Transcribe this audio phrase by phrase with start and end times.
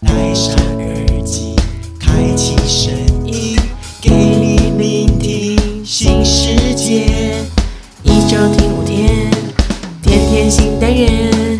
[0.00, 1.54] 戴上耳机，
[1.98, 2.92] 开启声
[3.26, 3.58] 音，
[4.00, 7.06] 给你聆听新世界。
[8.02, 9.30] 一周听五天，
[10.02, 11.56] 天天新单元，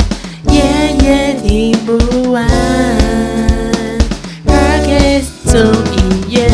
[0.51, 0.61] 夜
[1.03, 2.47] 夜听不完。
[4.45, 5.59] Podcast 综
[5.95, 6.47] 艺院。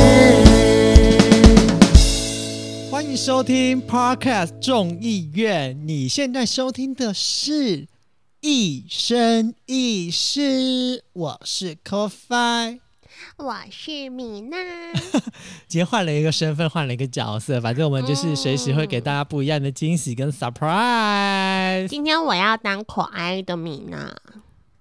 [2.90, 7.88] 欢迎收听 Podcast 众议院，你现在收听的是
[8.46, 12.81] 一生一世，我是 CoFi。
[13.38, 14.58] 我是米娜，
[15.66, 21.88] 今天换了一个身份，换了一个角色，反正我们就是随时会给大家不一样的惊喜跟 surprise。
[21.88, 24.13] 今天我要当可爱的米娜，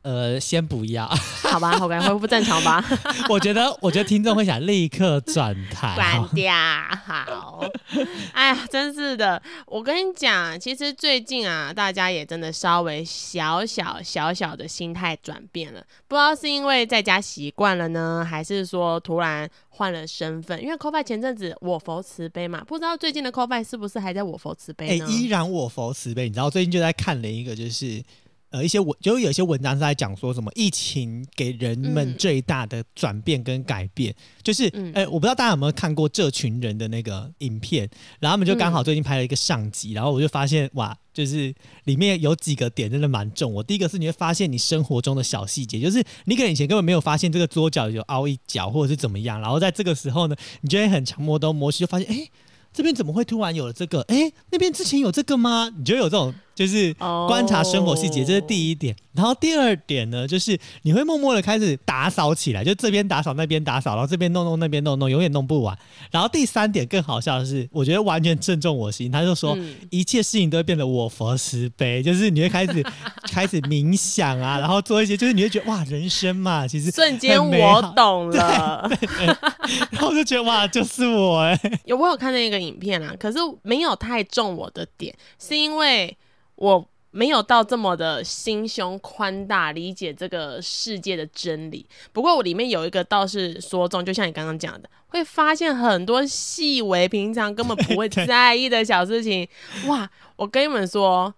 [0.02, 1.06] 呃，先不要，
[1.44, 2.84] 好吧， OK，恢复正常吧，
[3.30, 5.94] 我觉得，我觉得听众会想立刻转台。
[5.94, 6.52] 关掉，
[7.06, 7.64] 好。
[8.32, 20.60] 哎呀，真是的，我跟你讲，其实最近啊，大家也真的稍微小小小小的心态转变了，不知道是因为在家习惯了呢，还是说突然换了身份？
[20.60, 25.06] 因为 c o f i 前阵子我佛慈悲嘛，不知道最近的 c o f i 是不是还在我佛慈哎、悲呢？
[25.08, 26.24] 依然我佛慈悲。
[26.24, 28.02] 你知道，最近就在看了一个，就是
[28.52, 37.88] 呃一些文，就有一些文章是在讲说什么疫情给人们嗯最大的转变跟改变，就是嗯呃我不知道大家有没有看过这群人的那个影片，
[38.20, 41.52] 然后他们就刚好最近拍了一个上集，然后我就发现哇，就是
[41.84, 43.52] 里面有几个点真的蛮重。
[43.52, 52.14] 我第一个是你会发现你生活中的小细节，就是你可能以前根本没有发现这个桌角有凹一角或者是怎么样，然后在这个时候呢，你就会很强摸东摸西，就发现哎。
[52.14, 52.30] 诶
[52.74, 54.00] 这边怎么会突然有了这个？
[54.08, 55.70] 哎，那边之前有这个吗？
[55.76, 58.94] 你就会有这种就是哦观察生活细节，这是第一点。
[59.14, 65.76] 然后第二点呢，就是你会默默的开始打扫起来，就这边打扫那边打扫，然后这边弄弄那边弄弄，永远弄不完。
[66.10, 69.12] 然后第三点更好笑的是，我觉得完全正中我心。
[69.12, 72.82] 他就说，嗯一切事情都会变得我佛慈悲，就是你会开始
[73.30, 78.90] 开始冥想啊，然后做一些，就是你会觉得哇，人生嘛，其实瞬间我好懂了。
[79.90, 86.16] 然后我就觉得哇，就是我哎、有我有看那个影片啊，可是没有太中我的点，是因为
[86.62, 91.84] 我没有到这么的心胸宽大，理解这个世界的真理。
[92.12, 99.48] 不过我里面有一个倒是说中，就像你刚刚讲的，会发现很多细微、平常根本不会 在意的小事情。
[99.88, 101.34] 哇，我跟你们说。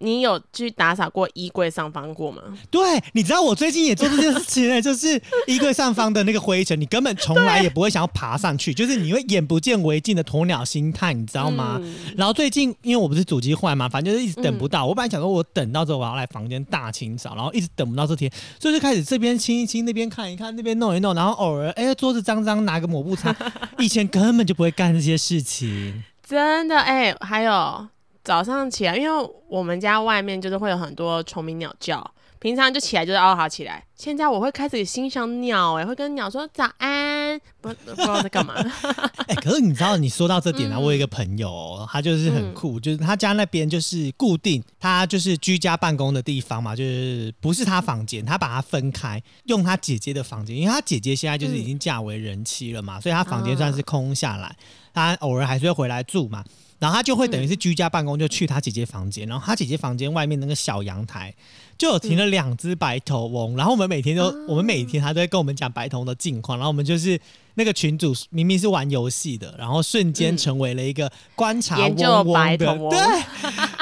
[0.00, 2.42] 你有去打扫过衣柜上方过吗？
[2.70, 2.80] 对，
[3.12, 11.78] 你知道我最近也做这件事情呢，就是衣柜上方的那个灰尘，你根本从来也不会想要爬上去， 就是你会眼不见为净的鸵鸟心态，你知道吗？
[11.82, 14.86] 嗯然后最近因为我不是主机坏嘛，反正就是一直等不到。
[14.86, 23.34] 我本来想说我等到之后我要来房间大清扫，然后一直等不到这天，所以就开始这边清一清，那边看一看，那边弄一弄，然后偶尔哎桌子脏脏拿个抹布擦，
[23.78, 26.02] 以前根本就不会干这些事情。
[26.26, 27.88] 真的哎、还有
[28.28, 31.98] 早上起来，因为我们家外面就是会有很多虫鸣鸟叫，
[32.38, 33.82] 平常就起来就是哦好起来。
[33.96, 38.54] 现在我会开始欣赏鸟、哎，会跟鸟说早安，不不知道在干嘛。
[39.28, 54.54] 哎、可是你知道，你说到这点啊，嗯我有一个朋友、哦，他就是很酷，就是他家那边就是固定，他就是居家办公的地方嘛，就是不是他房间，他把它分开，用他姐姐的房间，因为他姐姐现在就是已经嫁为人妻了嘛，所以他房间算是空下来，
[54.92, 56.44] 他偶尔还是会回来住嘛。
[56.78, 61.34] 然后他就会等于是居家办公，就去他姐姐房间，然后他姐姐房间外面那个小阳台
[61.76, 67.20] 就有停了两只白头翁，然后我们每天都，我们每天他都会跟我们讲白头翁的近况，然后我们就是
[67.54, 72.90] 那个群主明明是玩游戏的，然后瞬间成为了一个观察研究嗡嗡的，白头翁。
[72.90, 72.98] 对，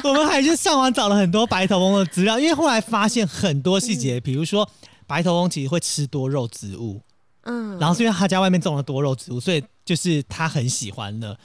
[0.10, 4.66] 我们还去上网找了很多白头翁的资料，因为后来发现很多细嗯节，比如说
[5.06, 7.02] 白头翁其实会吃多肉植物，
[7.42, 11.38] 嗯，然后是因为他家外面种了多肉植物，所以就是他很喜欢的。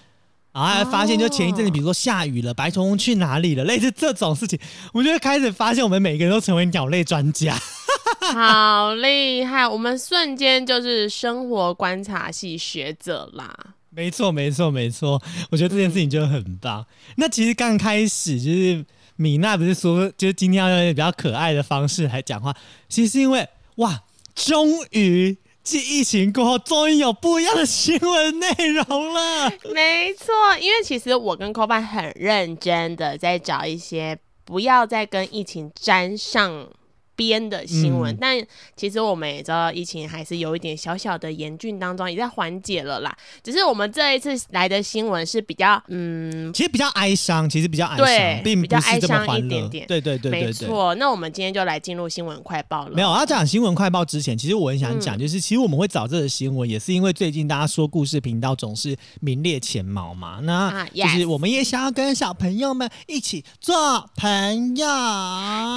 [0.54, 4.60] 然后还发现，就前一阵子，比如说下雨了，白头翁去哪里了，类似这种事情，
[4.94, 7.58] 我们就会开始发现，我们每个人都成为鸟类专家。
[8.34, 13.54] 好厉害，我们瞬间就是生活观察系学者啦。
[13.90, 16.86] 没错，没错，没错，我觉得这件事情就很棒。
[17.16, 18.86] 那其实刚开始就是
[19.18, 22.56] 米娜不是说，就是今天要用一个比较可爱的方式来讲话，
[22.88, 23.46] 其实是因为
[23.76, 24.02] 哇，
[24.34, 29.52] 终于继疫情过后，终于有不一样的新闻内容了。
[29.74, 36.68] 没错，因为其实我跟 c o b a 很认真的在找一些不要再跟疫情沾上
[37.16, 43.16] 边的新闻，嗯但其实我们也知道疫情还是有一点小小的严峻当中，也在缓解了啦。
[43.44, 49.46] 只是我们这一次来的新闻是比较，嗯，其实比较哀伤，其实比较哀对伤，并比较不是这么哀伤欢乐。
[49.46, 50.52] 一点点对对对没。
[50.52, 50.94] 错。
[50.96, 52.92] 那我们今天就来进入新闻快报了。
[52.96, 60.40] 没有，要讲新闻快报之前，其实我很想嗯讲，就是其实我们会找这个新闻，也是因为最近大家说故事频道总是名列前茅嘛。
[60.44, 64.86] 那啊就是我们也想要跟小朋友们一起做朋友。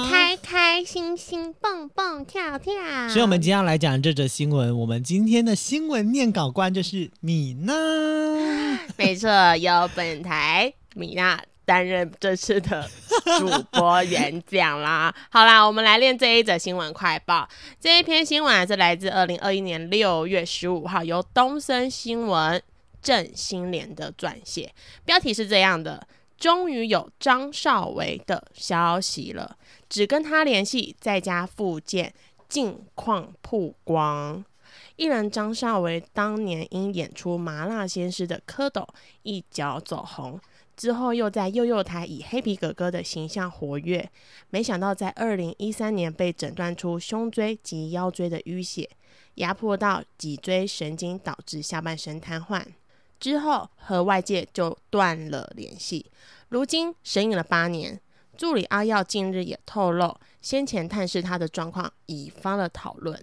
[0.09, 1.24] 开开心心
[1.59, 2.73] 蹦蹦跳跳。
[3.09, 4.77] 所以，我们今天要来讲这则新闻。
[4.77, 7.73] 我们今天的新闻念稿官就是米娜。
[8.97, 12.87] 没错，由本台米娜担任这次的
[13.39, 15.13] 主播演讲啦。
[15.31, 17.47] 好啦，我们来练这一则新闻快报。
[17.79, 22.61] 这一篇新闻是来自二零二一年六月十五号，由东森新闻
[23.01, 24.71] 郑新莲的撰写，
[25.03, 26.07] 标题是这样的。
[26.37, 32.13] 终于有张少维的消息了，只跟他联系，在家复健，
[32.49, 34.43] 近况曝光。
[34.97, 38.85] 艺人张少维当年因演出《麻辣鲜师》的蝌蚪
[39.23, 40.39] 一脚走红，
[40.75, 44.09] 之后又在幼幼台以黑皮哥哥的形象活跃，
[44.49, 48.89] 没想到在二零一三年被诊断出胸椎及腰椎的淤血，
[49.35, 52.61] 压迫到脊椎神经，导致下半身瘫痪。
[53.19, 56.11] 之后和外界就断了联系。
[56.49, 57.99] 如今神隐了八年，
[58.37, 63.19] 助理阿耀近日也透露，先前探视他的状况引发了讨论。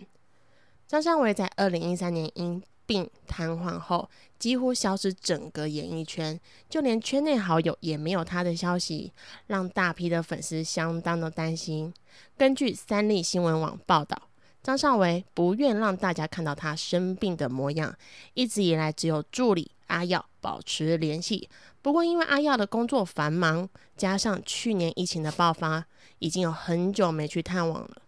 [0.86, 9.12] 张尚伟在二零一三年因病瘫痪后，几乎消失整个演艺圈，就连圈内好友也没有他的消息，
[9.46, 11.94] 让大批的粉丝相当的担心。
[12.36, 14.28] 根据三立新闻网报道。
[14.62, 17.92] 张尚维不愿让大家看到他生病的模样，
[18.34, 21.48] 一直以来只有助理阿耀保持联系。
[21.82, 25.84] 不过因为阿耀的工作繁忙，加上去年疫情的爆发，
[26.18, 28.02] 已经有很久没去探望了。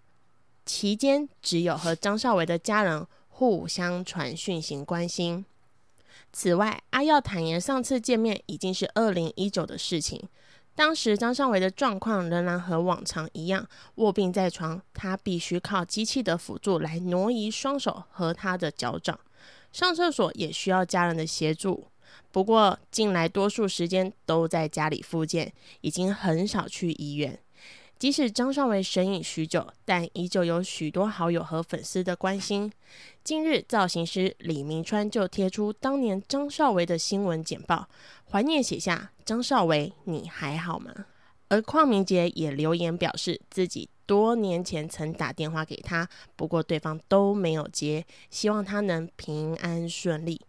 [0.64, 5.44] 期间只有和张少维的家人互相传讯息关心。
[6.32, 10.28] 此外，阿耀坦言上次见面已经是二零一九的事情。
[10.76, 19.16] 当时张尚维的状况仍然和往常一样，卧病在床，他必须靠机器的辅助来挪移双手和他的脚掌，
[19.74, 21.88] 上厕所也需要家人的协助。
[22.30, 27.36] 不过近来多数时间都在家里复健，已经很少去医院。
[27.98, 32.70] 即使张少维神隐许久，但依旧有许多好友和粉丝的关心。
[33.24, 37.88] 近日，造型师李明川就贴出当年张少维的新闻简报，
[38.30, 41.06] 怀念写下：“张少维，你还好吗？”
[41.50, 50.40] 而邝明杰也留言表示，自己多年前曾打电话给他，不过对方都没有接，希望他能平安顺利。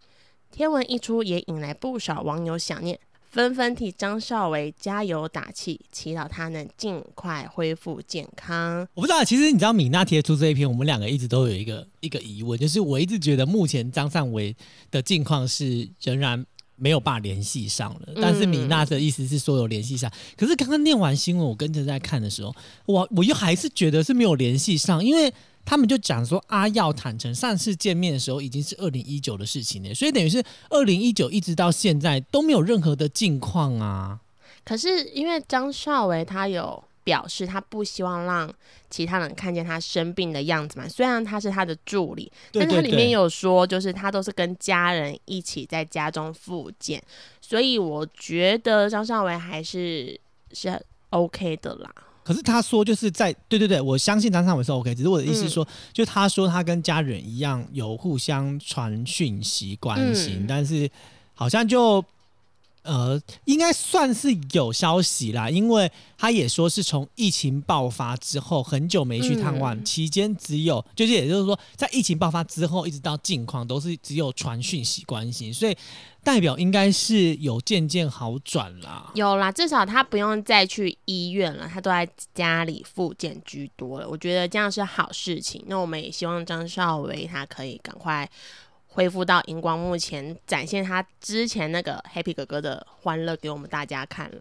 [0.51, 2.99] 天文一出，也引来不少网友想念。
[3.29, 8.87] 纷纷替张少维加油打气，祈祷他能尽快恢复健康。
[8.93, 14.55] 我不知道，其实你知道米娜贴出这一篇，我们两个一直都有一个一个疑问，就是我一直觉得目前张善维
[14.89, 20.11] 的境况是仍然没有办法联系上了，但是米娜的意思是说有联系上。
[20.35, 22.55] 可是刚刚念完新闻，我跟着在看的时候，
[22.85, 25.33] 我我又还是觉得是没有联系上，因为。
[25.67, 34.19] 他们就讲说，阿耀坦诚上次见面的时候已经是二零一九的事情了，所以等于是二零一九一直到现在都没有任何的近况啊。
[34.63, 38.51] 可是因为张少维他有表示他不希望让
[38.89, 47.01] 其他人看见他生病的样子嘛，虽然他是他的助理，但他里面有说就是他都是跟家人一起在家中复健，
[47.39, 50.19] 所以我觉得张少伟还是
[50.51, 51.89] 是 OK 的啦。
[52.23, 60.89] 可是他说就是在对对对，我相信张尚伟是 OK，只是我的意思是说，就他说他跟家人一样有互相传讯息关心，但是
[61.35, 62.03] 好像就
[62.85, 75.75] 呃应该算是有消息啦，因为他也说是从疫情爆发之后很久没去探望，期间只有就是也就是说在疫情爆发之后一直到近况都是只有传讯息关心，所以。
[76.25, 84.09] 代表应该是有渐渐好转啦，有啦，至少他不用再去医院了，他都在家里复健居多了。
[84.09, 85.63] 我觉得这样是好事情。
[85.67, 88.27] 那我们也希望张少维他可以赶快
[88.95, 94.39] 恢复到荧光幕前，展现他之前那个 Happy 哥哥的欢乐给我们大家看了。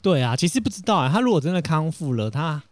[0.00, 2.62] 对啊，其实不知道啊，他如果真的康复了，他。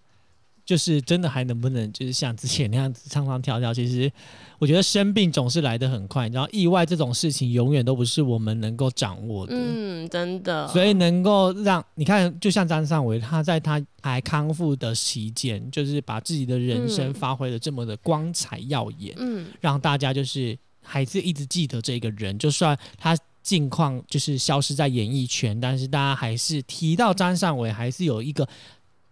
[0.66, 3.74] 就是真的还能不能就是像之前那样子唱唱跳跳？
[3.74, 4.10] 其实
[4.58, 9.52] 我觉得生病总是来得很快，然后意外这种事情永远都不是我们能够掌握的。
[9.54, 10.66] 嗯，真的。
[10.68, 28.48] 所以能够让你看，就像张尚伟，他在他还康复的期间，就是把自己的人生发挥的这么的光彩耀眼，嗯，让大家就是还是一直记得这个人，就算他近况就是消失在演艺圈，但是大家还是提到张善伟，还是有一个。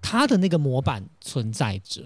[0.04, 2.02] 他的那个模板存在着。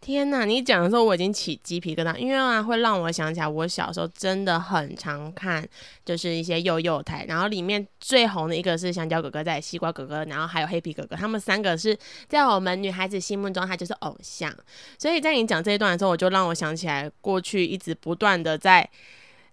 [0.00, 0.44] 天哪！
[0.44, 5.66] 你讲的时候我已经起鸡皮疙瘩，因为啊会让我想起来，我小时候真的很常看，
[6.04, 14.54] 就是一些幼幼台，然后里面最红的一个是香蕉哥哥，在西瓜哥哥，然后还有黑皮哥哥，他们三个是在我们女孩子心目中，他就是偶像。
[14.98, 18.88] 所以在你讲这一段的时候，我就让我想起来过去一直不断的在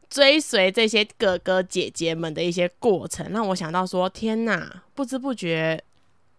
[0.10, 4.84] 追随这些哥哥姐姐们的一些过程，让我想到说，天哪！
[4.94, 5.84] 不知不觉。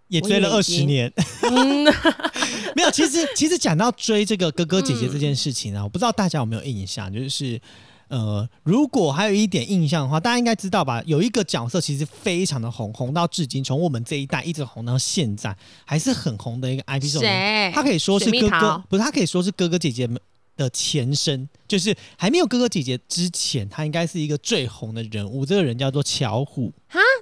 [0.08, 1.12] 也追了二十年。
[1.42, 1.84] 嗯，
[2.74, 7.60] 没有，其实其实讲到追这个哥哥姐姐这件事情啊，我不知道大家有没有印象，就是
[8.08, 11.02] 呃，如果还有一点印象的话，大家应该知道吧？
[11.06, 17.72] 有一个角色其实非常的红，红到至今，从我们这一代一直红到现在，还是很红的一个 IP 是什么谁？
[17.74, 20.20] 他可以说是哥哥，不是他可以说是哥哥姐姐们
[20.56, 25.44] 的前身，就是还没有哥哥姐姐之前，他应该是一个最红的人物。
[25.44, 26.72] 这个人叫做巧虎。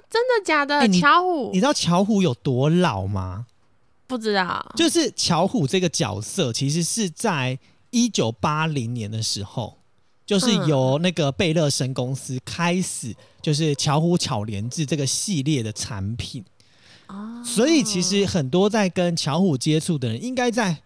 [0.09, 0.87] 真的假的？
[0.89, 3.47] 巧虎你知道巧虎有多老吗？
[4.07, 7.57] 不知道，就是巧虎这个角色，其实是在
[7.89, 9.77] 一九八零年的时候，
[10.25, 16.45] 就是嗯由那个贝勒森公司开始，就是巧虎巧莲智这个系列的产品。
[17.07, 20.77] 哦所以其实很多在跟巧虎接触的人，应该在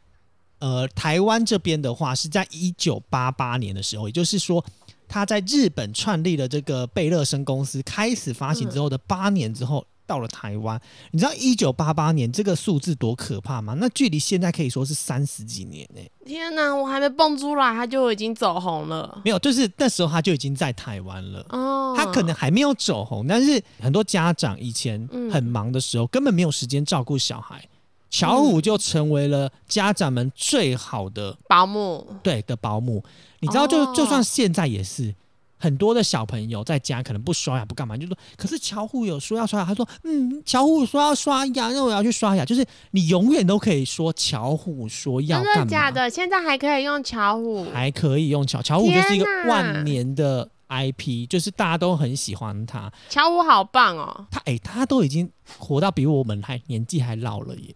[0.59, 4.63] 呃台湾这边的话，是在一九八八年的时候，也就是说
[5.07, 9.85] 他在日本创立了这个贝乐森公司，开始发行之后的八年之后。
[10.09, 13.75] 到了台湾，你知道一九八八年这个数字多可怕吗？
[13.77, 19.21] 那距离现在可以说是三十几年呢、天哪，我还没蹦出来，他就已经走红了。
[19.23, 21.45] 没有，就是那时候他就已经在台湾了。
[21.49, 27.63] 哦，他可能还没有走红，但是很多家长以前嗯很忙的时候，根本没有时间照顾小孩，
[28.09, 33.03] 巧虎就成为了家长们最好的保姆，对的保姆。
[33.39, 35.15] 你知道就，就、哦算现在也是。
[35.61, 42.45] 很多的小朋友在家可能不刷牙不干嘛，就说可是巧虎有说要刷牙，他说嗯，巧虎说要刷牙，那我要去刷牙。
[42.45, 46.09] 就是你永远都可以说巧虎说要真干嘛，的假的？
[46.09, 52.89] 现在还可以用巧虎，还可以用巧巧虎就是一个万年的 IP，就是大家都很喜欢他。
[53.09, 54.27] 巧虎好棒哦。
[54.31, 57.75] 他哎、他都已经活到比我们还年纪还老了耶，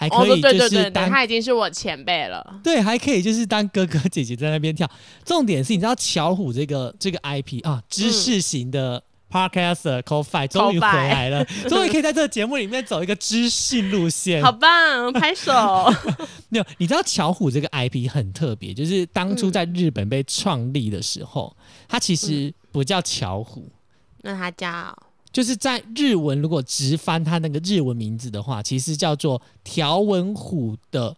[0.00, 2.60] 还哦，可以对对对对，就是当、他已经是我前辈了。
[2.62, 4.88] 对，还可以就是当哥哥姐姐在那边跳。
[5.24, 14.40] 重点是，你知道巧虎这个这个 IP 啊，知识型的 Podcaster c o f i 终于回来了， 终于可以在这个节目里面走一个知性路线。
[14.40, 15.52] 好棒，拍手！
[16.48, 21.54] 没有，你知道巧虎这个 IP 很特别，就是当初嗯在日本被创立的时候，
[21.88, 23.68] 它其实不叫巧虎。
[24.22, 24.96] 那它叫
[25.38, 31.16] 就是在日文，如果直翻它那个日文名字的话，其实叫做条纹虎的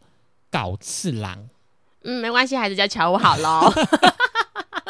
[0.51, 1.49] 搞次郎，
[2.05, 3.73] 嗯，没关系，还是叫乔五好喽。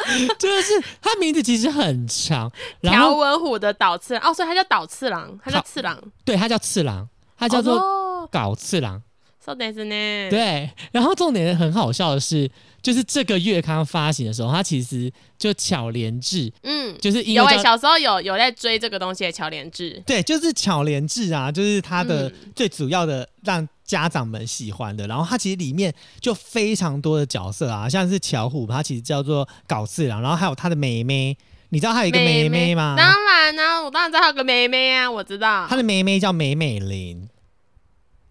[0.37, 7.07] 就是他名字其实很长，然条纹虎的岛次郎，哦，所以他叫岛次郎，他叫次郎，对他叫次郎，
[7.37, 9.01] 他叫做哦搞次郎。
[9.44, 12.50] そうですね。，对，然后重点很好笑的是，
[12.82, 25.06] 就是这个月刊发行的时候，它其实就巧莲智，嗯，就是因有诶、为叫小时候有有在追这个东西的乔连志，对，就是巧莲智啊，就是它的嗯最主要的让家长们喜欢的。
[25.06, 31.36] 然后它其实里面就非常多的角色啊，像是巧虎，它其实叫做搞次郎，然后还有他的妹妹，
[31.68, 32.96] 你知道还有一个妹妹吗？
[32.98, 35.68] 当然啦、我当然知道有个妹妹啊，我知道。
[35.68, 37.28] 她的妹妹叫美美玲，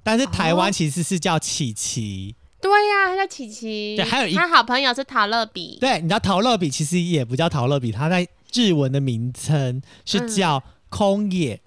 [0.02, 2.34] 但是台湾哦其实是叫琪琪。
[2.60, 3.96] 对呀、他叫琪琪。
[3.96, 5.78] 对还有一他好朋友是陶乐比。
[5.80, 10.28] 对，你知道陶乐比其实也不叫陶乐比，它在日文的名称是嗯。
[10.28, 11.60] 叫空野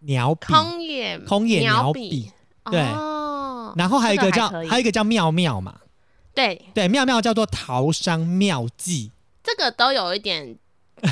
[0.00, 0.46] 鸟比。
[0.46, 2.30] 空野空野鸟鸟比，
[2.70, 2.80] 对。
[2.80, 5.78] 哦，然后还有一个叫这个还有一个叫妙妙嘛，
[6.34, 10.56] 对，对，妙妙叫做桃山妙计，这个都有一点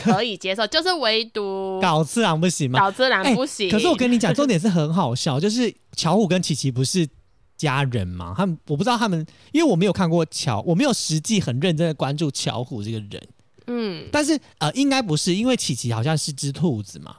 [0.02, 2.78] 可以接受， 就是唯独搞次郎不行吗？
[2.78, 3.70] 岛自然哎不行。
[3.70, 7.08] 可是我跟你讲，重点是很好笑， 就是巧虎跟琪琪不是
[7.56, 8.34] 家人嘛？
[8.36, 13.28] 他们我不知道他们，因为我没有看过巧，我没有实际很认真的关注巧虎这个人，
[13.66, 17.16] 嗯，但是呃，应该不是，因为琪琪好像是只兔子嘛，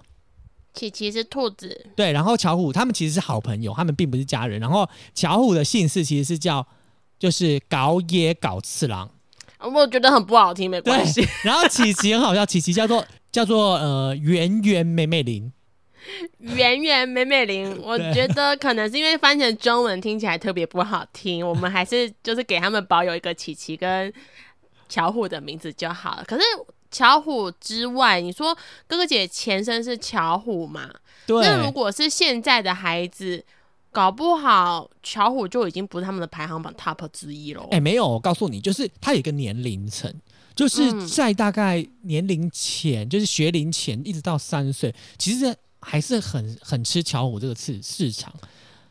[0.73, 6.65] 琪琪是兔子，对，然后巧虎他们其实是好朋友，他们并不是家人，然后巧虎的姓氏其实是叫
[7.17, 9.09] 就是搞野搞次郎。
[9.59, 15.51] 我觉得很不好听，没对关系。， 然后琪琪很好笑，琪琪叫做叫做呃圆圆美美玲，
[16.39, 24.11] 圆圆美美玲，我对觉得可能是因为翻成中文听起来特别不好听，我们还是就是给他们保有一个琪琪跟
[24.87, 26.23] 巧虎的名字就好了。
[26.25, 26.43] 可是
[26.89, 28.55] 巧虎之外，你说
[28.87, 30.89] 哥哥姐前身是巧虎嘛？
[31.25, 33.43] 对，那如果是现在的孩子，
[33.97, 37.67] 搞不好巧虎就已经不是他们的排行榜 top 之一喽。
[37.71, 40.13] 哎、没有，我告诉你，就是它有一个年龄层，
[40.53, 45.51] 就是嗯在大概年龄前，就是学龄前一直到三岁，其实
[45.81, 48.31] 还是很很吃巧虎这个市市场。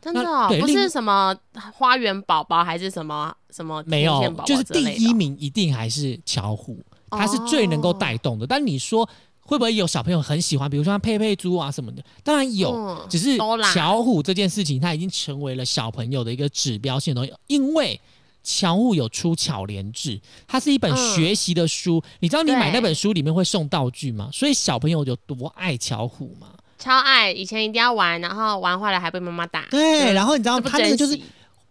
[0.03, 1.33] 真的、哦、不是什么
[1.75, 8.45] 花园宝宝还是什么什么没有就是第一名一定还是巧虎，它是最能够带动的。
[8.45, 9.09] 但你说
[9.47, 12.03] 会不会有小朋友很喜欢，比如说像佩佩猪啊什么的？
[12.23, 13.39] 当然有，嗯只是
[13.73, 18.01] 巧虎这件事情，它已经成为了小朋友的一个指标性的东西，因为。
[18.49, 22.01] 巧虎有出巧连智，它是一本嗯学习的书。
[22.21, 24.31] 你知道你买那本书里面会送道具吗？
[24.33, 26.55] 所以小朋友有多爱巧虎吗？
[26.79, 29.67] 超爱，以前一定要玩，然后玩坏了还被妈妈打。
[29.69, 31.19] 对，然后你知道他那个就是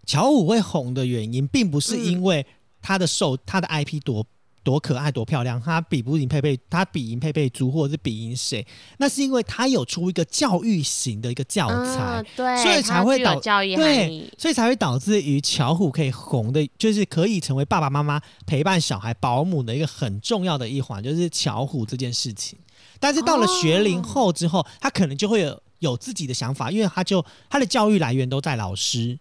[0.06, 2.46] 巧虎会红的原因，并不是嗯因为
[2.82, 4.26] 他的受他的 IP 多
[4.66, 8.66] 多可爱多漂亮，他比不赢佩佩，他比赢佩佩猪，或者是比赢谁，
[8.98, 12.02] 那是因为他有出一个教育型的一个教材。
[12.02, 22.58] 嗯，对，所以才会导教育对。，所以才会导致于巧虎可以红的，就是可以成为爸爸妈妈陪伴小孩、保姆的一个很重要的一环，就是巧虎这件事情。
[23.00, 29.20] 但是到了学龄后之后，他可能就会有有自己的想法，因为他就他的教育来源都在老师，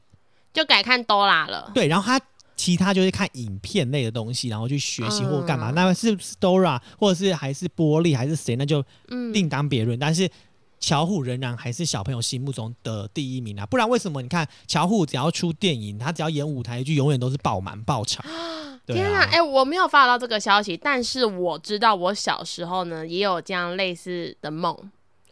[0.55, 1.71] 就改看 Dora 了。
[1.75, 2.19] 对，然后他
[2.57, 5.71] 其他就是看影片类的东西，然后去学习或干嘛。
[5.71, 9.99] 嗯那是不是 Dora 或者是还是玻璃还是谁，那就嗯，另当别论。
[9.99, 10.31] 但是
[10.79, 13.65] 巧虎仍然还是小朋友心目中的第一名啊！
[13.65, 18.25] 不然为什么你看巧虎只要出电影，他只要演舞台剧，永远都是爆满爆场？
[18.87, 24.77] 对天啊，哎、我没有发到这个消息，但是我知道我小时候呢也有这样类似的梦。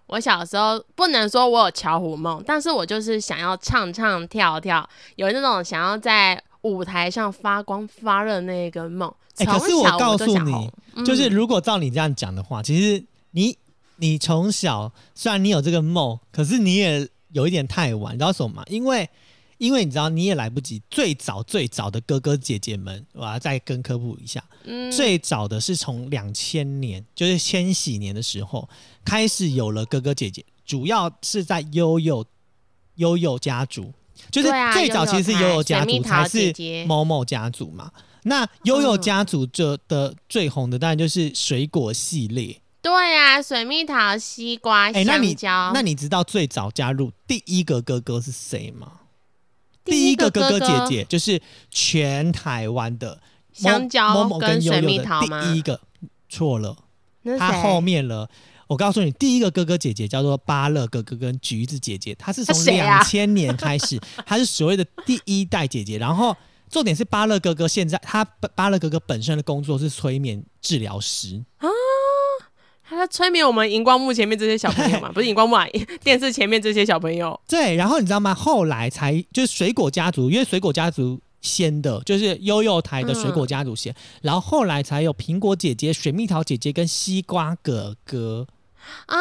[0.07, 9.13] 我小时候不能说我有巧虎梦，但是我就是想要唱唱跳跳，有那种想要在舞台上发光发热的那个梦。
[9.37, 10.71] 哎可是我告诉你
[11.07, 13.57] 就是如果照你这样讲的话，其实你
[13.97, 18.63] 你从小虽然你有这个梦，可是你也有一点太晚，你知道什么吗？
[18.69, 19.09] 因为
[19.57, 28.69] 因为你知道你也来不及，最早最早的哥哥姐姐们，我要再跟科普一下，嗯最早的是从两千年，就是千禧年的时候
[29.05, 32.25] 开始有了哥哥姐姐，主要是在悠悠
[32.97, 33.93] 悠悠家族，
[34.31, 37.91] 就是最早其实是悠悠家族才是姐某某家族嘛。
[38.25, 42.61] 那悠悠嗯家族这的最红的当然就是水果系列。
[42.81, 45.71] 对呀、水蜜桃、西瓜、哎、那你香蕉。
[45.75, 48.93] 那你知道最早加入第一个哥哥是谁吗？
[49.85, 53.21] 第一个个哥哥姐姐就是全台湾的
[53.53, 55.81] 香蕉某某跟水蜜桃吗第一个，
[56.29, 56.77] 错了。
[57.39, 58.29] 他后面了。
[58.73, 65.99] 我告诉你，第一个哥哥姐姐叫做芭乐哥哥跟橘子姐姐，她是从两千年开始， 她是所谓的第一代姐姐。
[65.99, 66.35] 然后
[66.71, 68.25] 重点是芭乐哥哥现在他
[68.55, 71.69] 芭乐哥哥本身的工作是催眠治疗师啊，
[72.83, 75.13] 他在催眠我们荧光幕前面这些小朋友嘛？
[75.13, 75.67] 不是荧光幕啊，
[76.03, 77.39] 电视前面这些小朋友。
[77.47, 77.77] 对。
[77.77, 78.35] 然后你知道吗？
[78.35, 88.47] 后来才就是水果家族，因为水果家族先的，就是悠悠台的水果家族先，然后后来才有苹果姐姐、水蜜桃姐姐跟西瓜哥哥。
[89.07, 89.17] 啊，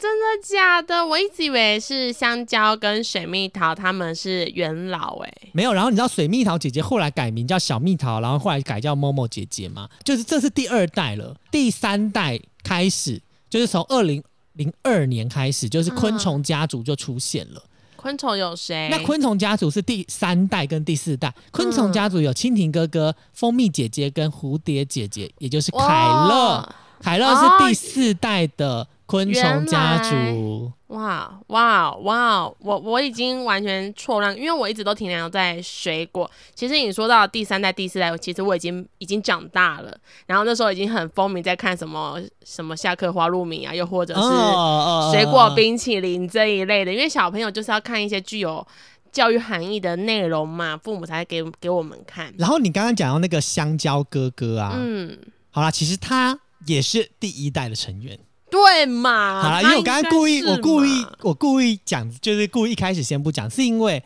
[0.00, 1.06] 真的假的？
[1.06, 9.88] 我一直以为是香蕉跟水蜜桃他们是元老哎、没有，然后你知道水蜜桃姐姐后来改名叫小蜜桃，然后后来改叫某某姐姐吗？
[10.04, 14.22] 就是这是第二代了，第三代开始就是从二零
[14.54, 17.62] 零二年开始，就是昆虫家族就出现了。
[17.96, 18.88] 昆虫有谁？
[18.90, 26.74] 那昆虫家族是第三代跟第四代，昆虫家族有蜻蜓哥哥、蜂蜜姐姐跟蝴蝶姐姐，也就是凯乐。
[26.98, 30.72] 哇凯乐是第四代的昆虫家族。
[30.88, 32.50] 哇哇哇！
[32.60, 36.28] 我我已经完全错乱，因为我一直都停留在水果。
[36.54, 48.66] 其实你说到第三代、第四代，其实我已经已经长大了，然后那时候已经很风靡在看什么什么下课花露米啊，又或者是哦水果冰淇淋这一类的，因为小朋友就是要看一些具有
[49.12, 52.32] 教育含义的内容嘛，父母才会给给我们看。
[52.38, 55.18] 然后你刚刚讲到那个香蕉哥哥啊，嗯，
[55.50, 58.18] 好啦，其实他也是第一代的成员。
[58.50, 59.42] 对嘛？
[59.42, 64.02] 好了，因为我刚刚故意，我故意，我故意讲，就是故意一开始先不讲，是因为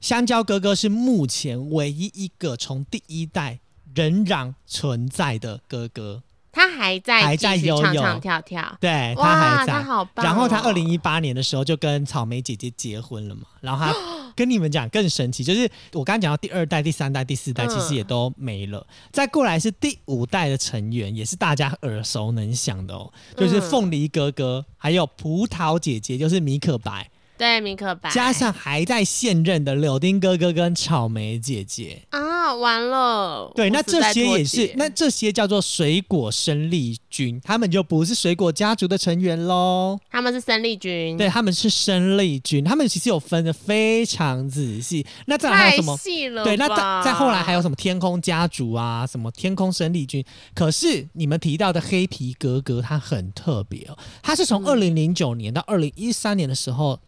[0.00, 3.60] 香蕉哥哥是目前唯一一个从第一代
[3.94, 8.76] 仍然存在的哥哥，他还在还在悠悠唱唱跳跳。
[8.78, 9.82] 对他，还在他。
[9.82, 10.26] 好棒哦！
[10.26, 13.94] 然后他二零一八年的时候就跟草莓姐姐结婚了嘛，然后他
[14.36, 18.86] 跟你们讲更神奇，就是我刚刚讲到第二代、第三代、第四代，嗯其实也都没了。
[19.10, 32.02] 再过来是第五代的成员，也是大家耳熟能详的哦，就是嗯凤梨哥哥，还有葡萄姐姐，就是米可白，对米可白加上还在现任的柳丁哥哥跟草莓姐姐。
[32.10, 32.18] 啊，
[32.56, 33.50] 完了。
[33.54, 39.98] 对，那这些也是，那这些叫做水果生力军，他们就不是水果家族的成员喽。
[40.10, 45.04] 他们是生力军，对，，他们是生力军，他们其实有分的非常仔细。
[45.26, 45.96] 那再来还有什么？
[46.44, 50.24] 对，那再再后来还有什么天空家族啊，什么天空生力军。
[50.54, 56.98] 可是你们提到的黑皮格格，他很特别哦，他是从嗯二零零九年到二零一三年的时候，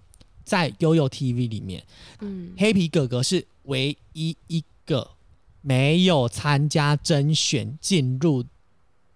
[0.44, 1.82] 在悠悠 TV 里面，
[2.20, 5.10] 嗯，黑皮哥哥是唯一一个
[5.66, 8.44] 没有参加甄选进入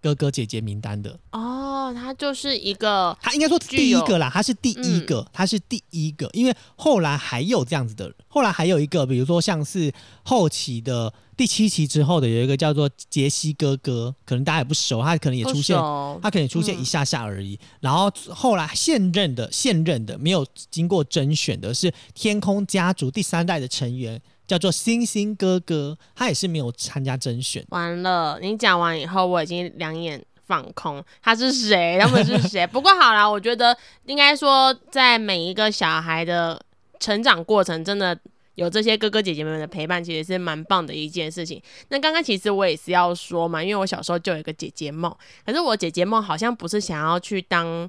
[0.01, 1.21] 哥哥姐姐名单的。
[1.33, 15.77] 哦，他就是一个他应该说第一个啦，他是第一个，嗯他是第一个，因为后来还有这样子的人，后来还有一个，比如说像是后期的第七期之后的有一个叫做杰西哥哥，可能大家也不熟，他可能也出现，
[16.23, 17.59] 他可能也出现一下下而已。
[17.81, 27.65] 然后后来现任的现任的没有经过甄选的是天空家族第三代的成员，叫做星星哥哥，他也是没有参加甄选。
[27.69, 31.05] 完了，你讲完以后，我已经两眼放空。
[31.23, 31.99] 他是谁？
[32.01, 32.67] 他们是谁？
[32.67, 36.59] 不过好啦，我觉得应该说，在每一个小孩的
[36.99, 38.19] 成长过程，真的
[38.55, 41.63] 有这些哥哥姐姐们的陪伴，其实是蛮棒的一件事情。
[41.91, 47.89] 那刚刚其实我也是要说嘛，因为我小时候就有一个姐姐梦，可是我姐姐梦好像不是想要去当。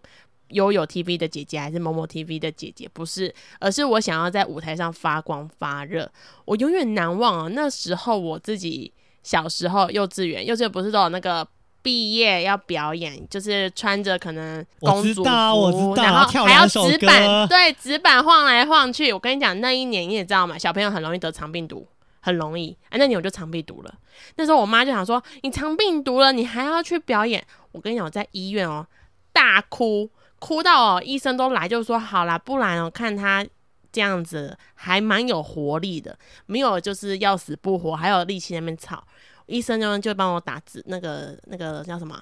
[0.50, 6.10] 悠悠 TV 的姐姐还是某某 TV 的姐姐，不是，而是我想要在舞台上发光发热。
[6.46, 8.92] 我永远难忘啊，那时候我自己
[9.24, 11.48] 小时候幼稚园，幼稚园不是都有那个
[11.82, 15.56] 毕业要表演，就是穿着可能公主服，知道
[15.96, 19.14] 然然后还要纸板，歌对，纸板晃来晃去。
[19.14, 21.88] 我跟你讲，那一年你也知道嘛，小朋友很容易得肠病毒。
[22.22, 23.94] 很容易，啊，那年我就肠病毒了。
[24.36, 27.42] 那时候我妈就想说，你肠病毒了，你还要去表演？
[27.72, 28.86] 我跟你讲，我在医院哦，
[29.32, 33.46] 大哭，哭到哦，医生都来就说好啦，不然哦，看他
[33.92, 39.04] 这样子还蛮有活力的，没有就是要死不活，还有力气那边吵。
[39.48, 42.22] 医生呢就帮我打字，那个那个叫什么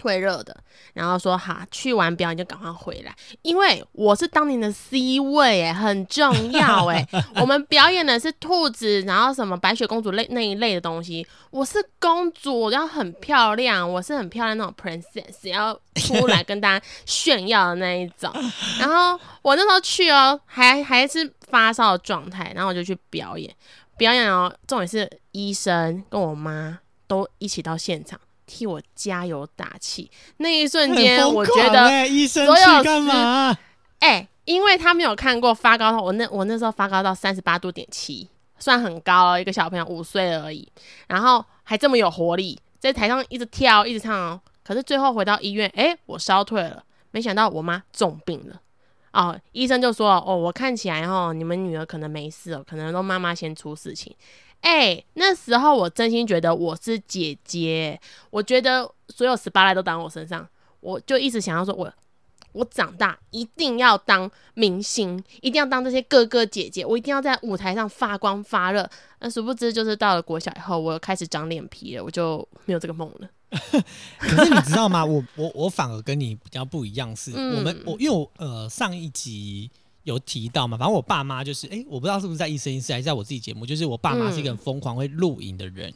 [0.00, 0.56] 退热的，
[0.94, 18.32] 然后说好，去完表演就赶快回来，因为我是当年的 C 位，哎，很重要，哎， 我们表演的是兔子，然后什么白雪公主类那一类的东西，我是公主，然后很漂亮，我是很漂亮那种 princess，要出来跟大家炫耀的那一种。
[18.78, 23.54] 然后我那时候去哦，还还是发烧的状态，然后我就去表演，
[23.98, 28.18] 表演哦，重点是医生跟我妈都一起到现场
[28.50, 30.10] 替我加油打气。
[30.38, 33.56] 那一瞬间，我觉得，欸医生去干嘛？
[34.00, 40.66] 哎、因为他没有看过发高到我那我那时候发高到三十八度点七，算很高了，一个小朋友五岁而已，
[41.06, 44.40] 然后还这么有活力，在台上一直跳一直唱哦。
[44.64, 46.82] 可是最后回到医院，哎、我烧退了，
[47.12, 48.60] 没想到我妈重病了。
[49.12, 54.14] 哦，医生就说：“哦，我看起来哦，你们女儿可能没事哦，可能都妈妈先出事情。”
[54.60, 57.98] 哎，那时候我真心觉得我是姐姐，
[58.30, 60.46] 我觉得所有十八赖都当我身上，
[60.80, 61.92] 我就一直想要说我，
[62.52, 68.88] 我长大一定要当明星，一定要当这些哥哥姐姐，我一定要在舞台上发光发热。
[69.20, 73.28] 那殊不知，就是到了国小以后，我开始长脸皮了，我就没有这个梦了。
[74.20, 75.04] 可是你知道吗？
[75.04, 79.68] 我我我反而跟你比较不一样是，嗯我们我因为我呃上一集
[80.04, 85.92] 有提到嘛，反正我爸妈就是哎、我不知道是不是在一生一世还是在我自己节目，就是我爸妈是一个很疯狂会录影的人，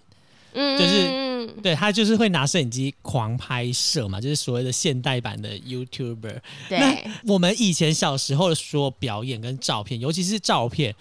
[0.52, 6.40] 嗯，就是嗯对他就是会拿摄影机狂拍摄嘛，就是所谓的现代版的 YouTuber。
[6.68, 10.94] 对，我们以前小时候的所有表演跟照片，尤其是照片，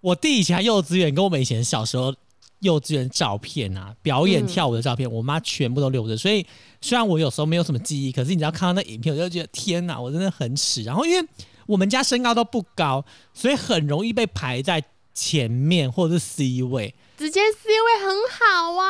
[0.00, 2.14] 我弟以前幼稚园跟我们以前小时候
[2.60, 6.16] 幼稚园照片啊，表演嗯跳舞的照片，我妈全部都留着。
[6.16, 6.44] 所以
[6.80, 10.82] 虽然我有时候没有什么记忆，可是你只要看到那影片，我就觉得天哪，我真的很耻。
[10.82, 11.28] 然后因为
[11.66, 16.94] 我们家身高都不高，所以很容易被排在前面或者是 C 位。
[17.16, 18.86] 直接 C 位很好啊。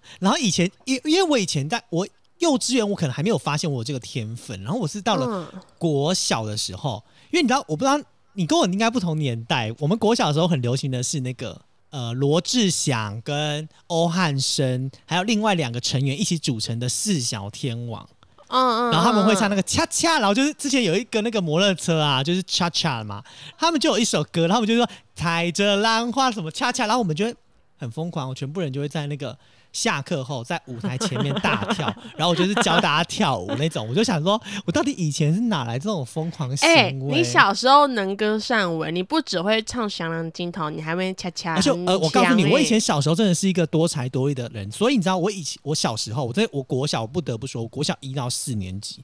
[0.20, 2.06] 然后以前因因为我以前在我
[2.38, 4.62] 幼稚园，我可能还没有发现我有这个天分。
[4.62, 7.98] 然后我是到了嗯国小的时候，因为你知道，我不知道
[8.34, 9.72] 你跟我应该不同年代。
[9.78, 18.08] 我们国小的时候很流行的是那个呃罗志祥跟欧汉生，还有另外两个成员一起组成的四小天王。
[18.52, 23.22] 嗯嗯，然后他们会唱那那个恰恰，然后就是之前有一个那个摩托车啊，就是恰恰嘛，
[23.58, 27.34] 他们就有一首歌，然后我们就说踩着浪花什么恰恰，然后我们就会
[27.78, 29.36] 很疯狂，我全部人就会在那个
[29.72, 37.18] 下课后在舞台前面大跳， 然后我就是教大家跳舞那种，我就想说，我到底以前是哪来这种疯狂行哎、为？
[37.18, 41.54] 你小时候能歌善舞，你不只会唱《降亮金头》，你还会恰恰。
[41.54, 49.02] 而且呃，我告诉你，我以前小时候真的是一个多才多艺的人，所以你知道，我以前我小时候，我在我国小，我不得不说，我国小一到四年级，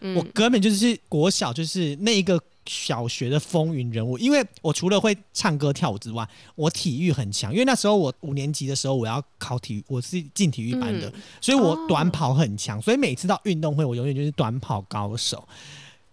[0.00, 15.46] 我嗯根本就是国小就是那一个小学的风云人物，因为我除了会唱歌跳舞之外，我体育很强，因为那时候我五年级的时候我要考体育，我是进体育班的，嗯所以我哦短跑很强，所以每次到运动会，我永远就是短跑高手。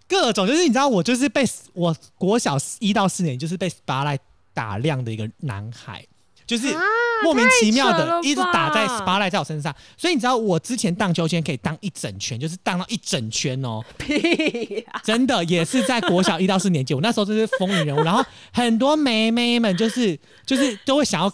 [0.08, 4.20] 各种就是你知道，我就是被我国小一到四年就是被 spotlight
[4.54, 6.06] 打量的一个男孩，
[6.46, 6.82] 就是啊
[7.24, 21.32] 莫名其妙的一直打在 spotlight 在我身上，所以你知道我之前荡秋千可以荡一整圈，就是荡到一整圈哦， 屁呀、真的也是在国小一到四年级，我那时候就是风云人物，然后很多妹妹们就是就是都会想要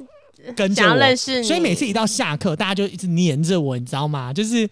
[0.56, 4.32] 跟着我，所以每次一到下课，大家就一直黏着我，你知道吗？
[4.32, 4.68] 就是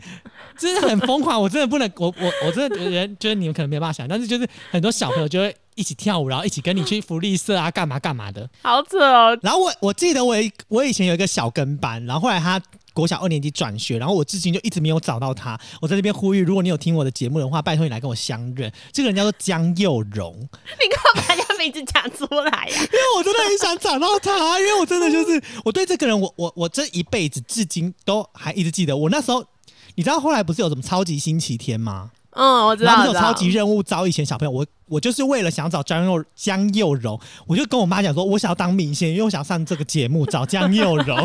[0.58, 8.50] 真的很疯狂，我真的不能，我我我真的觉得觉得你们可能没办法想，但是就是很多小朋友就会一起跳舞，然后一起跟你去福利社啊，干嘛干嘛的。
[8.64, 9.38] 好扯哦。
[9.42, 12.62] 然后我我记得我一我以前有一个小跟班，然后后来他
[12.94, 15.58] 国小二年级转学，然后我至今就一直没有找到他。
[15.80, 18.72] 我在这边呼吁，如果你有听我的节目的话，拜托你来跟我相认。
[18.92, 28.98] 这个人叫做江佑荣，你干嘛把人家名字讲出来呀、因为我真的很想找到他，因为我真的就是我对这个人，我我我这一辈子至今都还一直记得。
[28.98, 29.46] 我那时候，
[29.94, 32.12] 你知道后来不是有什么超级星期天吗？
[32.38, 41.18] 嗯，我知道，超级任务招以前小朋友，我我就是为了想找江佑江佑荣，我就跟我妈讲说，我想要当明星，因为我想上这个节目找江佑荣。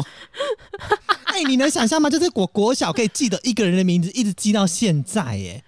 [1.25, 2.11] 哎、你能想象吗？
[2.11, 5.63] 就是我国小可以记得一个人的名字，一直记到现在，耶。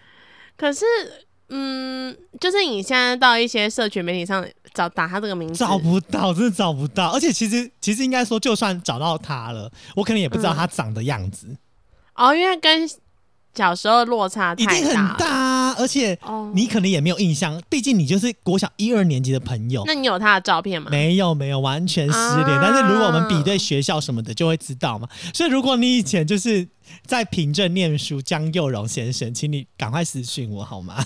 [0.56, 0.84] 可是，
[1.48, 7.10] 嗯，就是你现在到一些社群媒体上找打他这个名字，找不到，真的找不到。
[7.10, 11.48] 而且其实其实应该说，就算找到他了，我可能也不知道他长的样子，
[12.14, 12.88] 哦，因为跟
[13.54, 15.16] 小时候落差一定很太大了。
[15.18, 15.74] 大啊。
[15.76, 19.82] 而且哦，你可能也没有印象，毕竟你就是国小一二年级的朋友。
[19.86, 20.88] 那你有他的照片吗？
[20.90, 22.48] 没有没有，完全失联。
[22.48, 25.08] 啊但是如果我们比对学校什么的，就会知道嘛。
[25.32, 26.66] 所以如果你以前就是
[27.06, 31.04] 在凭证念书，江佑荣先生，请你赶快私讯我好吗？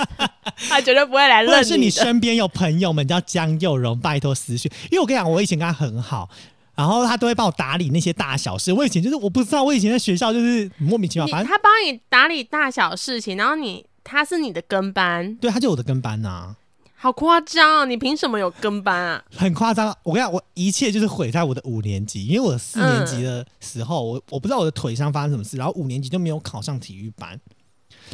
[0.70, 1.90] 他绝对不会来或者是你的。
[1.90, 6.30] 身边有朋友们叫江佑荣，拜托私讯，因为我跟你讲，我以前跟他很好。
[6.76, 8.72] 然后他都会帮我打理那些大小事。
[8.72, 16.54] 我以前就是我不知道，我以前在学校就是莫名其妙，你反正他帮你打理大小事情，然后你他是你的跟班，对他就我的跟班呐、
[16.98, 17.84] 好夸张、哦！
[17.84, 19.22] 你凭什么有跟班啊？
[19.36, 19.94] 很夸张。
[20.02, 27.38] 我跟你讲，我一切就是毁在我的五年级，因为我四年级的时候，我我不知道我的腿上发生什么事，然后五年级就没有考上体育班，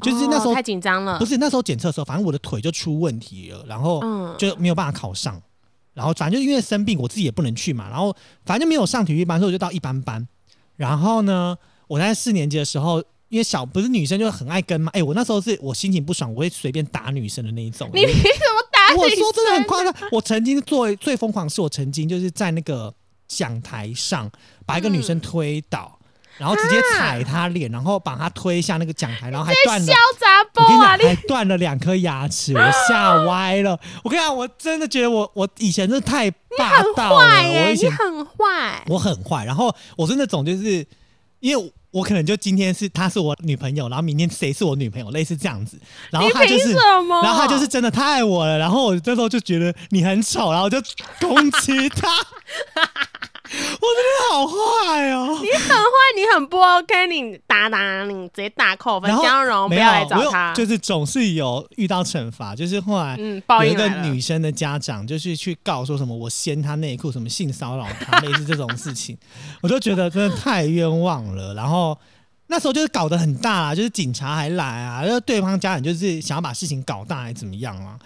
[0.01, 5.40] 就是那时候、哦太紧张了，不是那时候检测的时候，反正我的腿就出问题了，然后嗯，就没有办法考上，
[5.94, 10.26] 然后反正就因为生病，我自己也不能去嘛，然后反正就没有上体育班，所以我就到一般班。
[10.76, 17.88] 然后呢，我在四年级的时候，因为小不是女生就很爱跟嘛，哎、我那时候是我心情不爽，我会随便打女生的那一种。
[17.92, 22.92] 你凭什么打女我说真的很夸张，我曾经做最疯狂是我曾经就是在那个
[23.28, 24.31] 讲台上
[24.64, 25.98] 把一个女嗯生推倒。
[26.38, 29.92] 然后直接踩他脸，然后把他推下那个讲台，然后还断了
[30.99, 33.79] 还断了两颗牙齿，我吓歪了。
[34.03, 37.27] 我跟你讲，我真的觉得我我以前真的太霸道了。
[37.27, 38.83] 我以前你很坏。
[38.88, 40.87] 我很坏，然后我是那种就是
[41.40, 45.79] 因为我可能就今天是她是我女朋友，然后明天谁是我女朋友，类似这样子。
[46.11, 46.73] 然后你凭她就是。
[47.23, 50.81] 然后她就是真的太爱我了，然后我这时候就觉得你很丑，然后我就
[51.21, 52.09] 攻击她，
[52.75, 52.83] 我
[53.53, 55.38] 真的好坏哦。
[55.41, 59.17] 你很坏，你很不 OK，你打打你直接大扣分然。
[59.17, 63.93] 后江荣不，要来找他，就是总是有遇到惩罚，就是后来嗯，报有一个。
[64.03, 69.17] 女生的家长就是去告说什么我掀她内裤，什么性骚扰她， 类似这种事情，
[69.61, 71.55] 我就觉得真的太冤枉了。
[71.55, 71.97] 然后
[72.47, 77.99] 那时候就是搞得很大啦，就是警察还来啊，然后对方家长就是想要把事情搞大，还怎么样啊？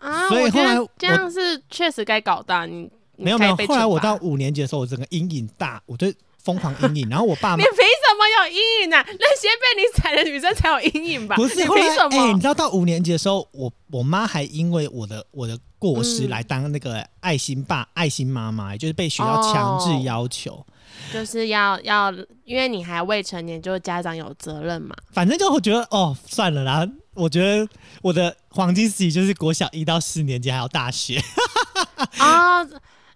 [0.00, 2.90] 啊，所以后来这样是确实该搞大你。
[3.18, 6.06] 你没有没有后来我到五年级的时候，我整个阴影大，我就
[6.42, 7.08] 疯狂阴影。
[7.10, 11.36] 然后我爸妈 你凭什么有阴影呢、那些被你踩的女生才有阴影吧？
[11.36, 12.32] 不是你后来哎、凭什么？
[12.32, 20.64] 你知道到五年级的时候，我我妈还因为我的我的过失嗯来当那个爱心爸、爱心妈妈，就是被学校强制哦要求。
[21.12, 22.12] 就是要要，
[22.44, 24.94] 因为你还未成年，就是家长有责任嘛。
[25.12, 26.86] 反正就我觉得哦，算了啦。
[27.14, 27.68] 我觉得
[28.02, 31.20] 我的黄金时期就是国小一到四年级，还有大学。
[32.20, 32.68] 哦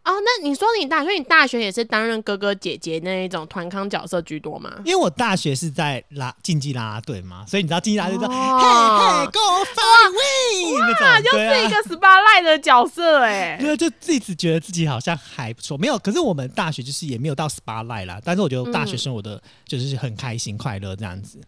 [0.05, 4.71] 哦，那你说你大学，你大学也是担任哥哥姐姐那一种团康角色居多吗？
[4.85, 8.67] 因为我大学是在拉竞技啦啦队嘛，所以你知道竞技啦啦队说、哦嘿
[9.21, 11.55] 嘿 go fly win 那啊，种，对啊。
[11.55, 15.97] 又是一个 spotlight 的角色哎、 对，就自己觉得自己好像还不错，没有。
[15.99, 21.38] 可是我们大学就是也没有到 spotlight 啦，但是我觉得大学生活的就是很开心快乐这样子。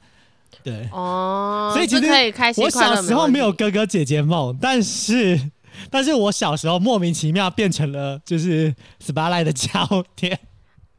[0.62, 5.50] 对，哦，所以其实这可以开心我快乐小时候没有哥哥姐姐梦，但是
[5.90, 10.38] 但是我小时候莫名其妙变成了就是 spotlight 的焦点。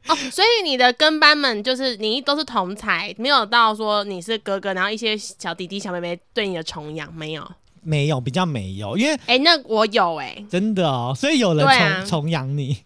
[0.08, 7.52] 哦，所以你的跟班们就是你都是同才，没有到说你是哥哥，然后一些小弟弟小妹妹对你的崇仰没有？
[7.82, 12.78] 没有，比较没有，因为哎、那我有哎、真的哦，所以有人崇崇仰你。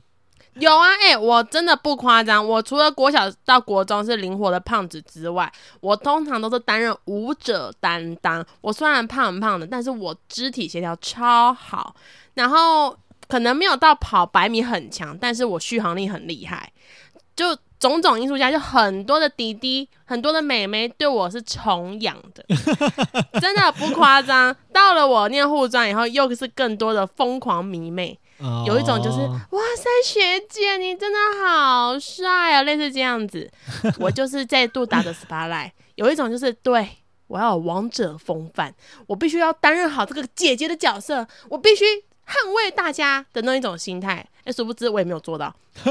[0.59, 8.45] 有啊，哎、我真的不夸张，我除了国小到国中是灵活的胖子之外，我通常都是担任舞者担当。
[8.61, 11.95] 我虽然胖很胖的，但是我肢体协调超好，
[12.33, 12.95] 然后
[13.27, 16.71] 可能没有到跑百米很强，但是我续航力很厉害。
[17.35, 22.43] 就种种因素下，就很多的弟弟、很多的妹妹对我是崇仰的，
[23.39, 24.53] 真的不夸张。
[24.73, 28.19] 到了我念护专以后，又是更多的疯狂迷妹。
[28.39, 33.49] 哦有一种就是哇塞，学姐你真的好帅啊，类似这样子。
[33.99, 35.71] 我就是再度打的 spotlight。
[35.95, 36.89] 有一种就是对
[37.27, 38.73] 我要有王者风范，
[39.07, 41.83] 我必须要担任好这个姐姐的角色，我必须
[42.25, 44.25] 捍卫大家的那一种心态。
[44.49, 45.55] 哎，殊不知我也没有做到。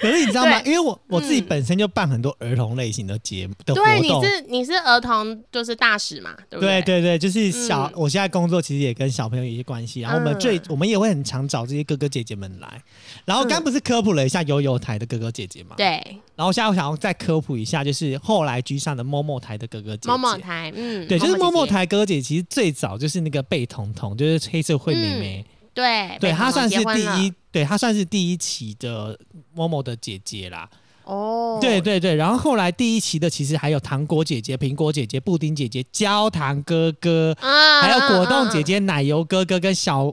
[0.00, 0.60] 可是你知道吗？
[0.62, 1.46] 因为我我自己嗯。
[1.46, 4.08] 本身就办很多儿童类型的节目的活对，你。
[4.08, 6.80] 是你是儿童就是大使嘛，对不对？
[6.82, 7.92] 对对对，就是小，嗯。
[7.94, 12.82] 我现在工作其实也跟小朋友有一些关系，然后我们最、嗯我们也会很常找这些哥哥姐姐们来，
[13.24, 21.68] 然后刚嗯不是科普了一下悠悠台的哥哥姐姐嘛，，对，然后现在我想要再科普一下，就是后来居上的某某台的哥哥姐姐，某某台，嗯，对，就是某某姐。
[21.70, 25.44] 姐，台哥哥姐，其实最早就是那个贝彤彤，就是黑社会妹妹，
[25.76, 29.16] 对，对贝彤她算是第一，对她算是第一期的
[29.54, 30.66] 某某的姐姐啦。
[31.04, 40.12] 哦，对对对，然后后来第一期的其实还有糖果姐姐、苹果姐姐、布丁姐姐、焦糖哥哥，啊，还有果冻姐姐，姐、奶油哥哥跟小，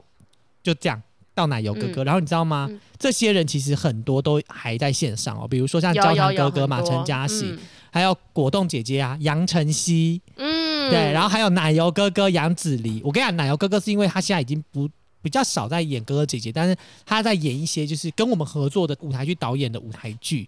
[0.62, 1.02] 就这样
[1.34, 2.04] 到奶油哥哥。
[2.04, 2.68] 然后你知道吗？
[2.70, 7.58] 嗯这些人其实很多都还在线上哦，比如说像焦糖哥哥嘛、很多陈嘉熙，嗯
[7.90, 13.02] 还有果冻姐姐啊、杨晨曦，嗯，对，然后还有奶油哥哥杨子黎。
[13.04, 14.88] 我跟你讲，奶油哥哥是因为他现在已经不
[15.24, 20.46] 比较少在演哥哥姐姐，但是他在演一些就是跟我们合作的舞台剧导演的舞台剧，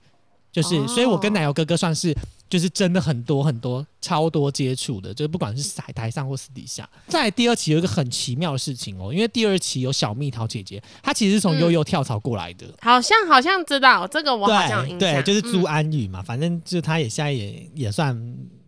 [0.53, 2.15] 就是，哦所以我跟奶油哥哥算是
[2.49, 6.89] 就是真的很多很多超多接触的，就是不管是台台上或私底下。
[7.09, 12.67] 在第二期有一个很奇妙的事情哦，因为第二期有小蜜桃姐姐，她其实是从嗯悠悠跳槽过来的。
[12.81, 18.17] 好像好像知道这个，我好像印对对，就是朱嗯安宇嘛，反正就她也现在也也算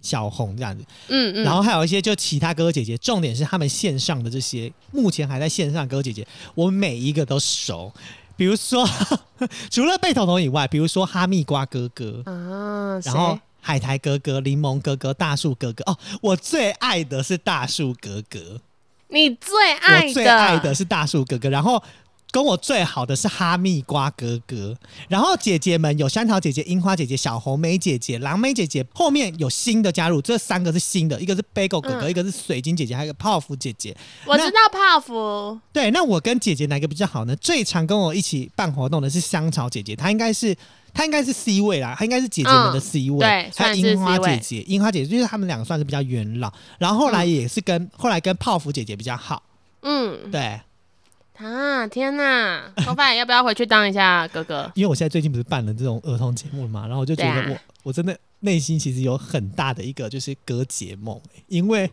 [0.00, 0.84] 小红这样子。
[1.08, 7.92] 嗯嗯，然后还有一些就其他哥哥姐姐，重点是他们线上的这些目前还在线上的哥哥姐姐，我每一个都熟。
[8.36, 8.88] 比如说，
[9.68, 15.82] 除了贝彤彤以外，比如说哈密瓜哥哥，啊，然后海苔哥哥、柠檬哥哥、大树哥哥。
[15.90, 18.60] 哦，我最爱的是大树哥哥，
[19.08, 21.50] 你最爱我最爱的是大树哥哥。
[21.50, 21.82] 然后
[22.30, 24.76] 跟我最好的是哈密瓜哥哥，
[25.08, 33.96] 然后姐姐们有香草姐姐、樱花姐姐、小红梅姐姐、蓝莓姐姐，后面有新的加入，这三个是新的，一个是 Bagel 哥哥，嗯一个是水晶姐姐，还有一个泡芙姐姐。
[34.26, 37.34] 我知道泡芙，对，那我跟姐姐哪个比较好呢？
[37.36, 40.54] 最常跟我一起办活动的是香草姐姐，她应该是
[40.92, 49.42] 她应该是 C 位啦，她应该是姐姐们的嗯 C 位，对还有樱花姐姐，樱花姐姐就是她们两个算是比较元老，然后后来也是跟、后来跟泡芙姐姐比较好，
[49.80, 50.30] 嗯。
[50.30, 50.60] 对，
[51.38, 54.70] 啊，天哪，头发要不要回去当一下哥哥？
[54.74, 61.90] 因为我现在最近不是办了这种儿童节目嘛，然后我就觉得我、啊我真的内心其实有很大的一个就是歌节梦，因为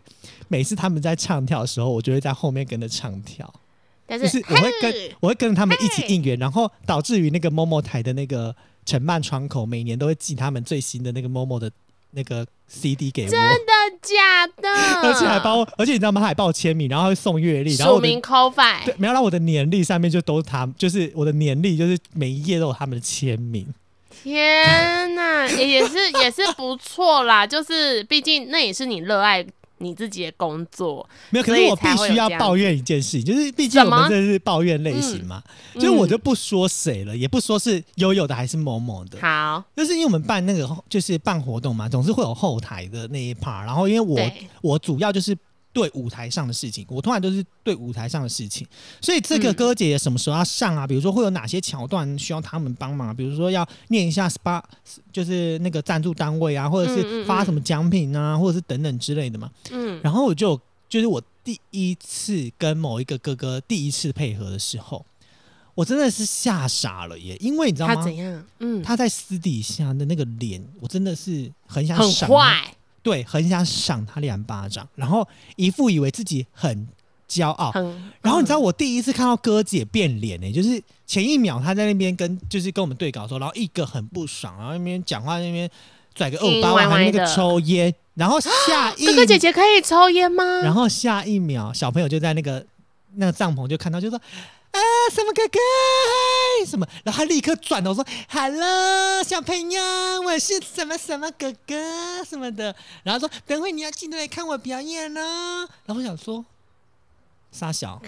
[0.49, 3.53] 每次他们在唱跳的时候，我就会在后面跟着唱跳。
[4.05, 8.53] 但就是是我会跟我会跟着他们一起应援，然后导致于那个某某台的那个
[8.85, 11.71] 承办窗口每年都会寄他们最新的那个某某的
[12.15, 14.69] 那个 CD 给我，真的假的？
[15.03, 16.21] 而且还帮我，而且你知道吗？
[16.21, 18.51] 他还帮我签名，然后还会送月历，然后署名 co
[18.85, 23.67] 对，没有让我的年历上面就都是他，就是我的年历就是每一页都有他们的签名。
[24.23, 29.45] 天呐，也也是也是不错啦，就是毕竟那也是你热爱
[29.79, 35.81] 你自己的工作，没有，可是我必须要抱怨一件事情，就是毕竟我们这是抱怨类型嘛，嗯。
[35.81, 45.37] 所以我就不说谁了，也不说是悠悠的还是某某的，好，就是因为我们办那个就是办活动嘛，总是会有后台的那一 part，然后因为我我主要就是
[45.75, 48.65] 对舞台上的事情，我通常都是对舞台上的事情，
[49.01, 50.87] 所以这个嗯哥姐姐什么时候要上啊？
[50.87, 53.13] 比如说会有哪些桥段需要他们帮忙啊？
[53.13, 54.63] 比如说要念一下 SPA，
[55.11, 59.51] 就是那个赞助单位啊，或者是发什么奖品啊，或者是等等之类的嘛。
[59.71, 60.57] 嗯，然后我就
[60.87, 65.05] 就是我第一次跟某一个哥哥第一次配合的时候，
[65.73, 67.35] 我真的是吓傻了耶！
[67.41, 67.95] 因为你知道吗？
[67.95, 68.45] 他怎样？
[68.59, 72.73] 嗯，他在私底下的那个脸，我真的是很想很，坏，
[73.05, 76.87] 对，很想赏他两巴掌，然后一副以为自己很
[77.29, 77.71] 骄傲。
[77.71, 78.11] 很。
[78.19, 85.69] 然后你知道嗯我第一次看到哥姐变脸呢、就是前一秒他在那边跟就是跟我们对稿的时候，然后一个很不爽，然后那边讲话那边
[86.15, 90.43] 拽个二五八万，还那个抽烟，然后下一哥哥姐姐可以抽烟吗？
[90.63, 92.65] 然后下一秒，小朋友就在那个
[93.17, 94.19] 那个帐篷就看到，就说
[94.75, 95.59] 啊什么哥哥
[96.59, 99.81] 嗨什么，然后他立刻转头说 “hello 小朋友，
[100.25, 105.67] 我是什么什么哥哥什么的”，然后说等会你要记得来看我表演哦。
[105.85, 106.43] 然后我想说，
[107.51, 108.01] 傻小，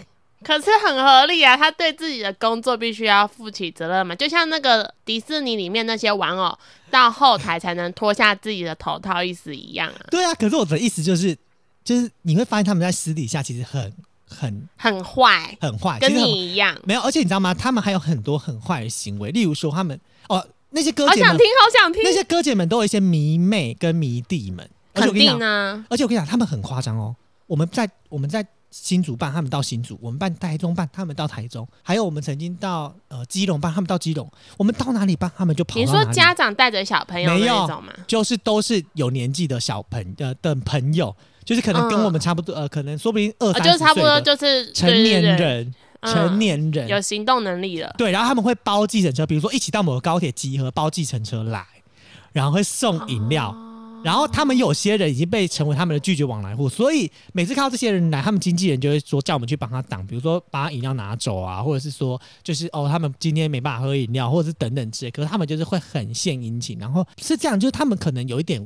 [0.44, 6.58] 可是很合理啊，他对自己的工作必须要负起责任嘛，就像那个迪士尼里面那些玩偶
[6.92, 10.34] 到后台才能脱下自己的头套意思一样啊，对啊。
[10.36, 11.38] 可是我的意思就是，
[11.84, 13.94] 就是你会发现他们在私底下其实很
[14.28, 16.78] 很很坏，很坏，跟你一样。
[16.84, 17.54] 没有，而且你知道吗？
[17.54, 27.16] 他们还有很多很坏的行为，例如说他们哦那些哥姐们好想听，好想听，那些哥姐们都有一些迷妹跟迷弟们，而且我肯跟你讲定，啊，而且我跟你讲，他们很夸张哦。
[27.48, 34.30] 我们在我们在新竹办，他们到新竹；我们办台中办，他们到台中；还有我们曾经到呃基隆办，他们到基隆。
[34.58, 35.88] 我们到哪里办，他们就跑到你。
[35.88, 37.70] 说家长带着小朋友的没有？
[38.06, 41.16] 就是都是有年纪的小朋呃的朋友，
[41.46, 47.96] 就是可能跟嗯我们差不多，呃，可能说不定二呃，三十就差不多岁就是成年，人，嗯成年人有行动能力了。
[47.98, 51.66] 对，然后他们会包计程车，比如说一起到某个高铁集合，包计程车来，
[52.34, 53.50] 然后会送饮料。
[53.50, 53.64] 哦
[54.04, 65.12] 然后他们有些人已经被成为他们的拒绝往来户，所以每次看到这些人来，他们经纪人就会说叫我们去帮他挡，比如说把饮料拿走啊，或者是说就是哦他们今天没办法喝饮料，或者是等等之类。
[65.12, 68.66] 可是他们就是会很献殷勤，然后是这样，就是他们可能有一点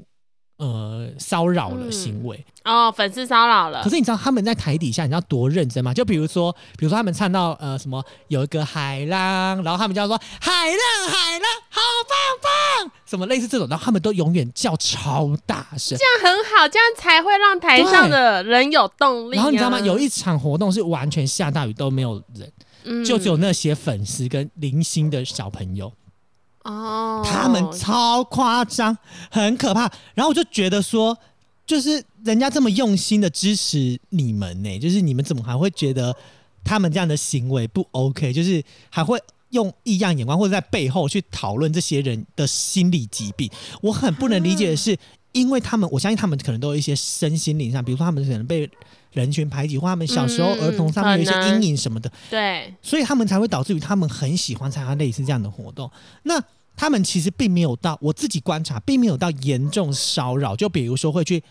[0.61, 2.45] 呃骚扰了行为。
[2.63, 3.89] 哦，粉丝骚扰了可。
[3.89, 5.91] 是你知道他们在台底下，你知道多认真吗？
[5.91, 15.97] 就比如说，比如说他们唱到呃什么有一个海浪，然后他们就要说海浪海浪好棒棒，什么类似这种，然后他们都永远叫超大声。
[15.97, 19.37] 这样很好，这样才会让台上的人有动力、啊。
[19.37, 19.79] 然后你知道吗？
[19.79, 22.51] 有一场活动是完全下大雨都没有人，
[22.83, 25.91] 嗯就只有那些粉丝跟零星的小朋友，
[26.63, 28.97] 哦，他们超夸张，
[29.29, 29.91] 很可怕。
[30.13, 31.17] 然后我就觉得说，
[31.65, 36.15] 就是人家这么用心的支持你们呢、就是你们怎么还会觉得
[36.63, 38.31] 他们这样的行为不 OK？
[38.33, 39.19] 就是还会。
[39.51, 43.51] 用异样眼光，或者在背后去讨论这些人的心理疾病，
[43.81, 44.97] 我很不能理解的是，
[45.33, 48.69] 因为他们，我相信他们可能都有一些身心灵上，比如说他们可能被
[49.11, 55.89] 人群排挤，或他们小时候嗯儿童上面有一些阴影什么的，对，所以他们才会导致于他们很喜欢参加类似这样的活动。
[56.23, 56.41] 那
[56.77, 61.43] 他们其实并没有到我自己观察，并没有到严重骚扰，就比如说会去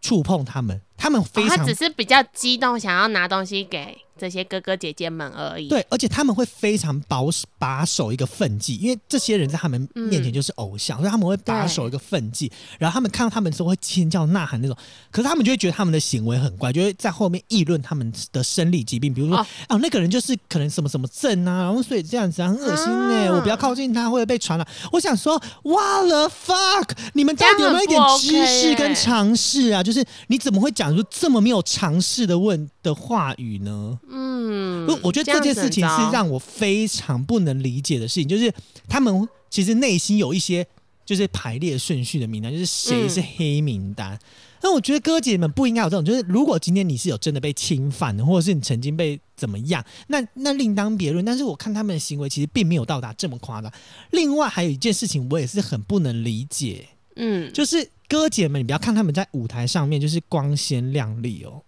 [0.00, 7.26] 触碰他们，他们非哦常、他只是比较激动，想要拿东西给这些哥哥姐姐们而已。，对，而且他们会非常保
[7.58, 12.48] 把守一个分际，因为这些人在他们面前嗯就是偶像，所以他们会把守一个分际。
[12.78, 14.76] 然后他们看到他们的时候会尖叫呐喊那种，
[15.10, 24.68] 可是他们就会觉得他们的行为很怪，就会在后面议论他们的生理疾病，比如说哦哦那个人就是可能什么什么症啊，然后所以这样子啊很恶心哎、啊我不要靠近他会被传染。
[24.92, 26.90] 我想说，what the fuck？
[27.14, 29.82] 你们到底有没有一点知识跟耶常识啊？
[29.82, 33.98] 就是你怎么会讲出这么没有常识的问的话语呢？
[34.12, 38.52] 嗯不，我觉得这件事情是让我非常不能理解的事情，就是
[38.88, 40.66] 他们其实内心有一些
[41.04, 44.18] 就是排列顺序的名单，就是谁是黑名单。
[44.64, 51.24] 那、我觉得哥姐们不应该有这种，就是如果今天你是有真的被侵犯的，或者是你曾经被怎么样，那那另当别论。
[51.24, 53.72] 但是我看他们的行为其实并没有到达这么夸张。
[54.12, 56.86] 另外还有一件事情，我也是很不能理解，
[57.16, 61.60] 嗯，就是哥姐们，你不要看他们在舞台上面就是光鲜亮丽哦，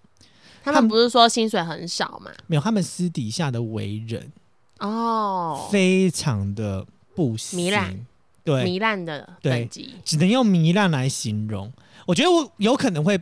[0.65, 2.31] 他们不是说薪水很少嘛？
[2.47, 4.33] 没有他们私底下的为人。
[4.81, 6.85] 哦，非常的
[7.15, 8.07] 不行糜烂，
[8.43, 11.73] 对，糜烂的等级，只能用糜烂来形容。
[12.07, 13.19] 我觉得我有可能会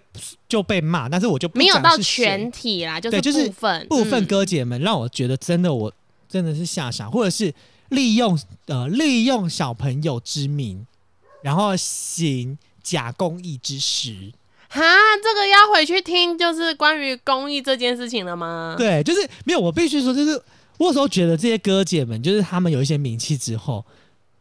[0.49, 5.93] 就被骂，但是我就不没有到全体啦，对就是部分部分嗯哥姐们让我觉得真的我
[6.29, 7.55] 真的是吓傻，或者是
[7.91, 8.37] 利用
[8.67, 10.87] 呃利用小朋友之名，
[11.43, 14.33] 然后行假公益之实。
[14.75, 14.83] 哈，
[15.23, 20.31] 这个要回去听，就是关于公益这件事情了吗？，对，就是没有，我必须说，就是
[20.79, 23.85] 我有时候觉得这些哥姐们，就是他们有一些名气之后，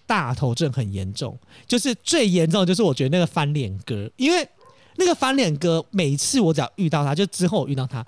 [0.06, 1.38] 大头症很严重。
[1.68, 4.48] 就是最严重的就是我觉得那个翻脸哥，因为
[4.96, 8.06] 那个翻脸哥，每一次我只要遇到他，就之后我遇到他，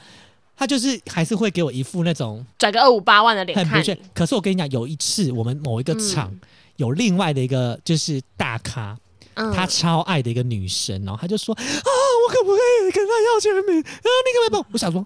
[0.55, 3.97] 他就是还是会给我一副那种拽个二五八万的脸看很不确。
[4.13, 6.39] 可是我跟你讲，有一次我们某一个场、嗯
[6.77, 8.97] 有另外的一个就是大咖，
[9.35, 11.55] 嗯他超爱的一个女生，然后他就说
[12.33, 13.79] 可不可以跟他要签名？
[13.79, 14.65] 啊，你可不可以帮我？
[14.73, 15.05] 我想说。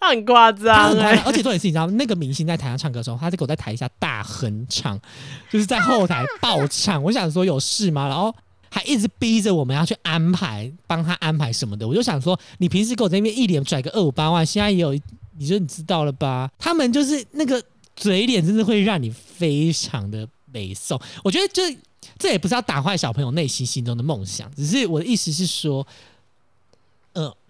[0.00, 5.00] 他很夸他张而且重点是，你知道那个明星在台上唱歌的时候，他就给我在台下大哼唱，
[5.48, 7.00] 就是在后台爆唱。
[7.00, 8.08] 我想说有事吗？
[8.08, 8.34] 然后
[8.68, 11.86] 还一直逼着我们要去安排，帮他安排什么的。
[11.86, 14.92] 我就想说，你平时给我在那边一脸拽个二五八万，现在也有，
[15.38, 16.50] 你说你知道了吧？
[16.58, 17.62] 他们就是那个
[17.94, 21.00] 嘴脸，真的会让你非常的美送。
[21.22, 21.78] 我觉得这
[22.18, 25.86] 这也不是要打坏小朋友内心心中的梦想，只是我的意思是说，呃，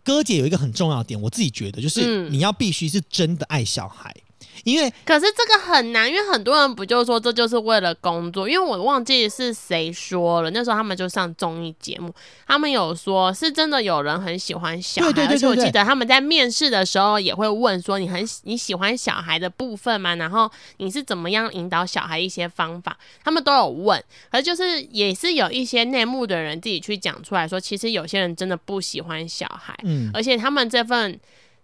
[0.08, 2.32] 哥姐有一个很重要的点，我自己觉得就是嗯。
[2.32, 4.16] 你要必须是真的爱小孩，
[4.64, 8.48] 因为可是这个很难，因为很多人不就说这就是为了工作？
[8.48, 12.12] 因为我忘记是谁说了，那时候他们就上综艺节目，
[12.46, 20.14] 他们有说是真的有人很喜欢小孩，对对对对对而且我记得他们在面试的时候也会问说你很喜你喜欢小孩的部分吗？
[20.16, 31.18] 然后你是怎么样引导小孩一些方法，他们都有问，而就是也是有一些内幕的人自己去讲出来说，其实有些人真的不喜欢小孩，嗯，而且他们这份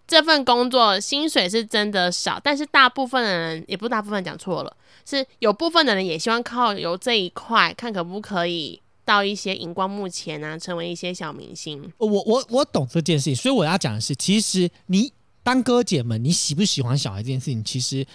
[0.07, 11.91] 这份工作薪水是真的少，但是大部分的人也不是大部分讲错了，是有部分的人也希望靠由这一块看可不可以到一些荧光幕前啊，成为一些小明星。
[11.97, 18.05] 我我我懂这件事情，所以我要讲的是，其实你当哥姐们，你喜不喜欢小孩这件事情，其实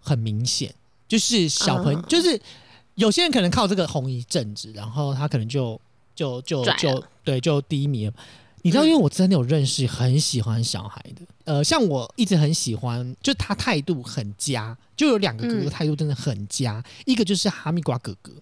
[0.00, 0.72] 很明显，
[1.08, 2.40] 就是小朋友，嗯就是
[2.94, 5.80] 有些人可能靠这个红一阵子，然后他可能就
[6.14, 8.12] 就就就对就低迷了。
[8.62, 18.32] 你知道，嗯因为我真的有认识很喜欢小孩的，呃，像我一直很喜欢，就他态度很佳，就有两个哥哥嗯态度真的很佳，一个就是哈密瓜哥哥，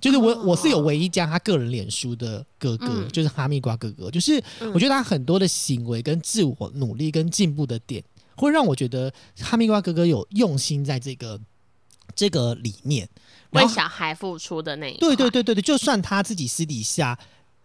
[0.00, 0.42] 就是我、哦。
[0.46, 3.08] 我是有唯一加他个人脸书的哥哥，嗯。
[3.10, 4.72] 就是哈密瓜哥哥，就是嗯。
[4.72, 8.02] 我觉得他很多的行为跟自我努力跟进步的点，
[8.36, 11.38] 会让我觉得哈密瓜哥哥有用心在这个
[12.14, 13.08] 这个里面。
[13.50, 17.18] 为小孩付出的那一对对，对对对，就算他自己私底下。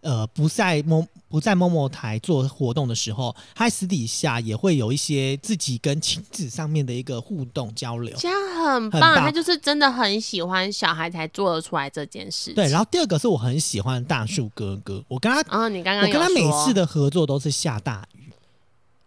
[0.04, 8.14] 呃，不在某不在某某台做活动的时候，他私底下也会有一些自己跟亲子上面的一个互动交流。
[8.18, 12.52] 这样很很棒，他就是真的很喜欢小孩才做得出来这件事。
[12.52, 18.13] 对，然后第二个是我很喜欢大树哥哥，我跟他哦，你刚刚我跟他每次的合作都是下大雨，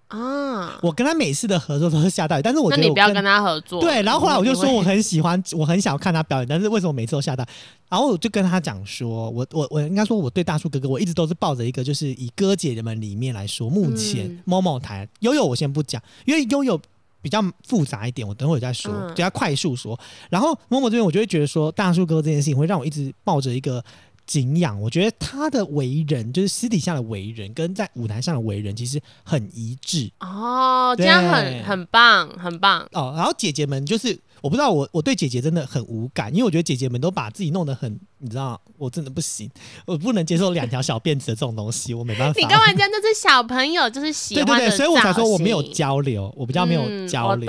[0.07, 3.81] 啊，我跟他每次的合作都是下大雨，但是我觉得我你不要跟他合作。
[3.81, 7.47] 对，然后后来我就说我很喜欢，我很想要看他表演，但是为什么每次都下大雨？
[7.89, 16.79] 然后我就跟他讲说，我我我应该说我对大树哥哥，我一直都是抱着一个就是以哥姐们里面来说，目前嗯某某台悠悠我先不讲，因为悠悠。
[17.19, 19.99] 比较复杂一点，我等会再说，嗯比较快速说。
[20.29, 23.83] 然后某某这边，我就会觉得说，大树哥这件事情会让我一直抱着一个
[24.27, 24.79] 敬仰。
[24.79, 30.11] 我觉得他的为人，就是私底下的为人，跟在舞台上的为人，其实很一致。
[30.19, 32.87] 哦，这样很很棒，很棒。
[32.91, 39.49] 哦，然后姐姐们就是我不知道我我对姐姐真的很无感，因为我觉得姐姐们都把自己弄得很，你知道，我真的不行，
[39.85, 42.39] 我不能接受两条小辫子的这种东西，我没办法。
[42.39, 42.89] 你干嘛这样？
[42.91, 47.47] 这是小朋友，就是喜欢 对对对，所以我才说我没有交流，我比较没有嗯交流。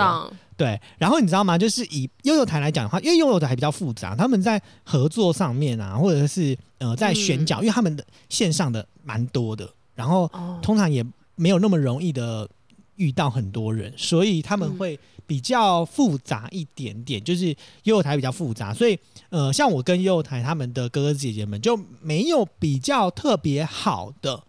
[0.58, 1.56] 对，然后你知道吗？
[1.56, 11.06] 就是以悠悠台来讲的话，因为悠悠台比较复杂，他们在合作上面啊，或者是呃在选角，因为他们的线上的蛮多的，然后哦，通常也
[11.36, 12.48] 没有那么容易的
[12.96, 14.98] 遇到很多人，所以他们嗯会
[15.28, 17.46] 比较复杂一点点，就是
[17.84, 18.98] 悠悠台比较复杂，所以
[19.30, 24.42] 呃，像我跟悠悠台他们的哥哥姐姐们就没有比较特别好的。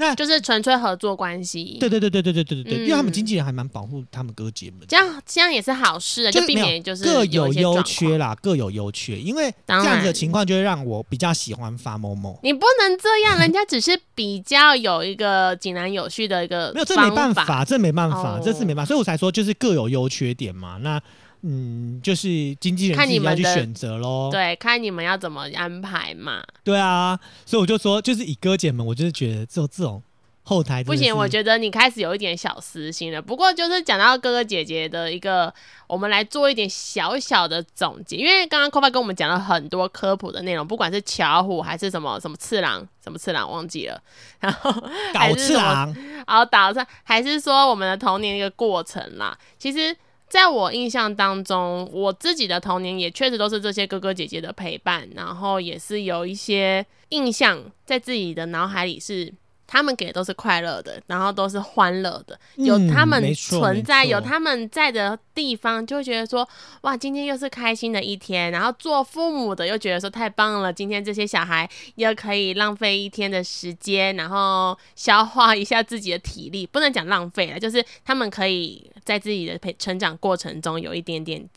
[0.00, 1.78] 那就是纯粹合作关系。
[1.80, 4.86] 对对对对对对对对对，因为他们嗯经纪人还蛮保护他们哥姐们的。
[4.86, 8.10] 这样这样也是好事啊，就就是避免就是各有优缺。
[8.18, 12.38] 啦，各有优缺，因为这当样子的情况就会让我比较喜欢发某某。
[12.42, 20.78] 你不能这样，人家只是比较有一个井然有序的一个没有，这没办法，这没办法，哦这是没办法，所以我才说就是各有优缺点嘛。
[20.78, 21.00] 那
[21.42, 24.28] 嗯，就是经纪人看自己你们的要去选择喽。
[24.30, 26.42] 对，看你们要怎么安排嘛。
[26.62, 30.02] 对啊，所以我就说，就是以哥姐们，我就是觉得这这种
[30.42, 33.22] 后台不行，我觉得你开始有一点小私心了。
[33.22, 35.52] 不过就是讲到哥哥姐姐的一个，
[35.86, 44.02] 我们来做一点小小的总结，因为刚刚 k o 跟我们讲了很多科普的内容，不管是巧虎还是什么什么次郎，什么次郎忘记了，
[44.40, 44.72] 然后
[45.14, 45.94] 还搞次郎，
[46.26, 49.38] 然后打算还是说我们的童年一个过程啦。
[49.58, 49.96] 其实，
[50.30, 59.34] 在我印象当中，我自己的童年也确实都是这些哥哥姐姐的陪伴，然后也是有一些印象在自己的脑海里是。
[59.70, 66.46] 他们给的都是快乐的，然后都是欢乐的，有嗯他们存在，有他们在的地方，就会觉得说，
[66.80, 68.50] 哇，今天又是开心的一天。
[68.50, 81.48] 然后做父母的又觉得说，太棒了，今天这些小孩又可以浪费一天的时间，然后消化一下自己的体力，不能讲浪费了，就是他们可以在自己的培成长过程中有一点点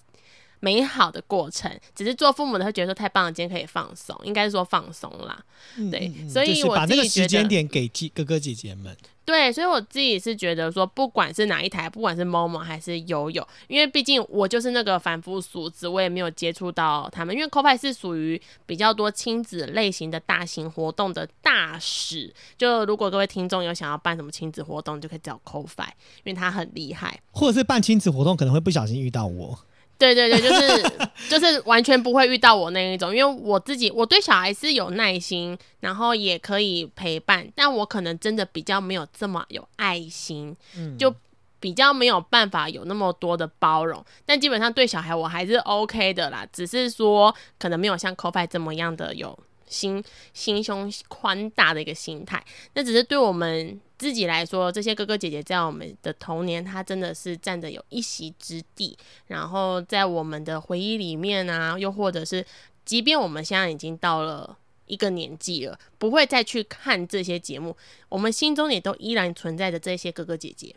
[0.64, 1.70] 美好的过程。
[1.93, 5.43] 只是做父母的会觉得说太棒了，今天可以放松，应该是说放松啦。
[5.91, 8.95] 对所以就是把那个时间点给姐哥哥姐姐们。
[9.26, 17.34] 对，所以我自己是觉得说，不管是哪一台，不管是 Momo 还是悠悠，因为毕竟我就是那个凡夫俗子，我也没有接触到他们。
[17.34, 25.95] 因为 c o p i 是属于比较多亲子类型的大型活动的大使，就如果各位听众有想要办什么亲子活动，就可以找 c o f i
[26.26, 27.18] 因为他很厉害。
[27.32, 29.57] 或者是办亲子活动，可能会不小心遇到我。
[29.98, 30.91] 对对对，就是
[31.30, 41.14] 就是完全不会遇到我那一种，因为我自己我对小孩是有耐心，然后也可以陪伴，但我可能真的比较没有这么有爱心，嗯就
[41.60, 44.04] 比较没有办法有那么多的包容。
[44.26, 49.38] 但基本上对小孩我还是 OK 的啦，只是说可能没有像 c o f i 这么样的有
[49.74, 50.04] 心
[50.34, 52.42] 心胸宽大的一个心态。
[52.76, 58.98] 那只是对我们自己来说，这些哥哥姐姐在我们的童年，他真的是占着有一席之地。
[59.28, 62.46] 然后在我们的回忆里面啊，又或者是，
[62.86, 67.76] 即便我们现在已经到了一个年纪了，不会再去看这些节目，
[68.10, 70.76] 我们心中也都依然存在着这些哥哥姐姐。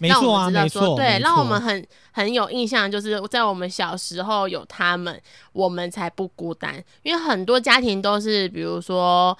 [0.00, 5.20] 让没错啊，我们知道说，没错，对，让我们很很有印象，就是在我们小时候有他们，
[5.52, 6.82] 我们才不孤单。
[7.02, 9.36] 因为很多家庭都是，比如说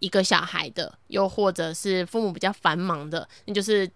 [0.00, 3.88] 一个小孩的，又或者是父母比较繁忙的，那就是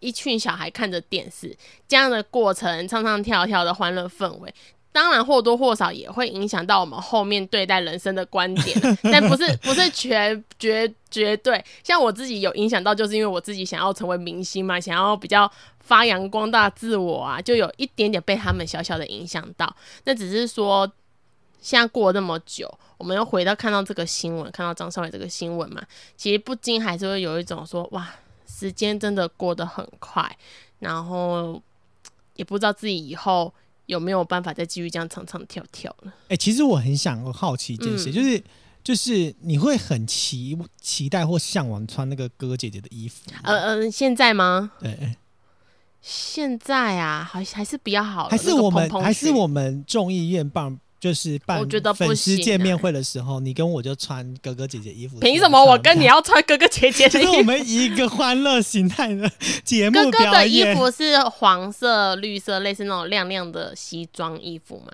[0.00, 4.54] 一群小孩看着电视，这样的过程唱唱跳跳的欢乐氛围。
[4.94, 11.62] 当然或多或少也会影响到我们后面对待人生的观点，但不是不是全绝绝对。
[11.82, 19.74] 像我自己有影响到，就是因为我自己想要成为明星嘛，想要比较发扬光大自我啊，就有一点点被他们小小的影响到。
[20.04, 20.88] 那只是说，
[21.60, 25.82] 现在过了那么久，我们又回到看到这个新闻，看到张少伟这个新闻嘛，
[26.16, 28.08] 其实不禁还是会有一种说，哇，
[28.46, 30.38] 时间真的过得很快，
[30.78, 31.60] 然后
[32.36, 33.52] 也不知道自己以后。
[33.86, 36.12] 有没有办法再继续这样唱唱跳跳呢？
[36.28, 38.42] 哎，其实我很想好奇一件事，就是
[38.82, 43.30] 就是你会很期期待或向往穿那个哥哥姐姐的衣服？
[43.42, 44.72] 呃呃，现在吗？
[44.80, 45.16] 对，
[46.00, 48.28] 现在啊，还还是比较好。
[48.28, 50.78] 还是我们还是我们众议院办。
[51.04, 51.62] 就是办
[51.94, 55.18] 粉丝见面会的时候，你跟我就穿哥哥姐姐衣服。
[55.20, 57.32] 凭什么我跟你要穿哥哥姐姐的衣服？
[57.36, 59.30] 我们一个欢乐形态的
[59.62, 64.92] 节目哥哥的衣服是黄色、绿色，类似那种亮亮的西装衣服吗？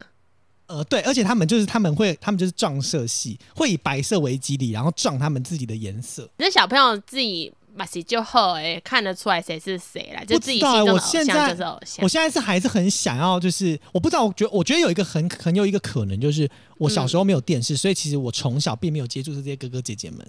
[0.66, 6.28] 呃，对，而且他们就是他们会，他们就是撞色系，会以白色为基底，然后撞他们自己的颜色。
[6.38, 7.52] 那小朋友自己。
[7.76, 12.02] 把戏就好哎，看得出来谁是谁了，就自己心中的偶像就是偶像。
[12.02, 16.48] 我现在是还是很想要，就是我不知道，我觉得我觉得有一个很很有一个可能，就是
[16.78, 20.26] 我小时候没有电视，所以其实我从小并没有接触这些哥哥姐姐们，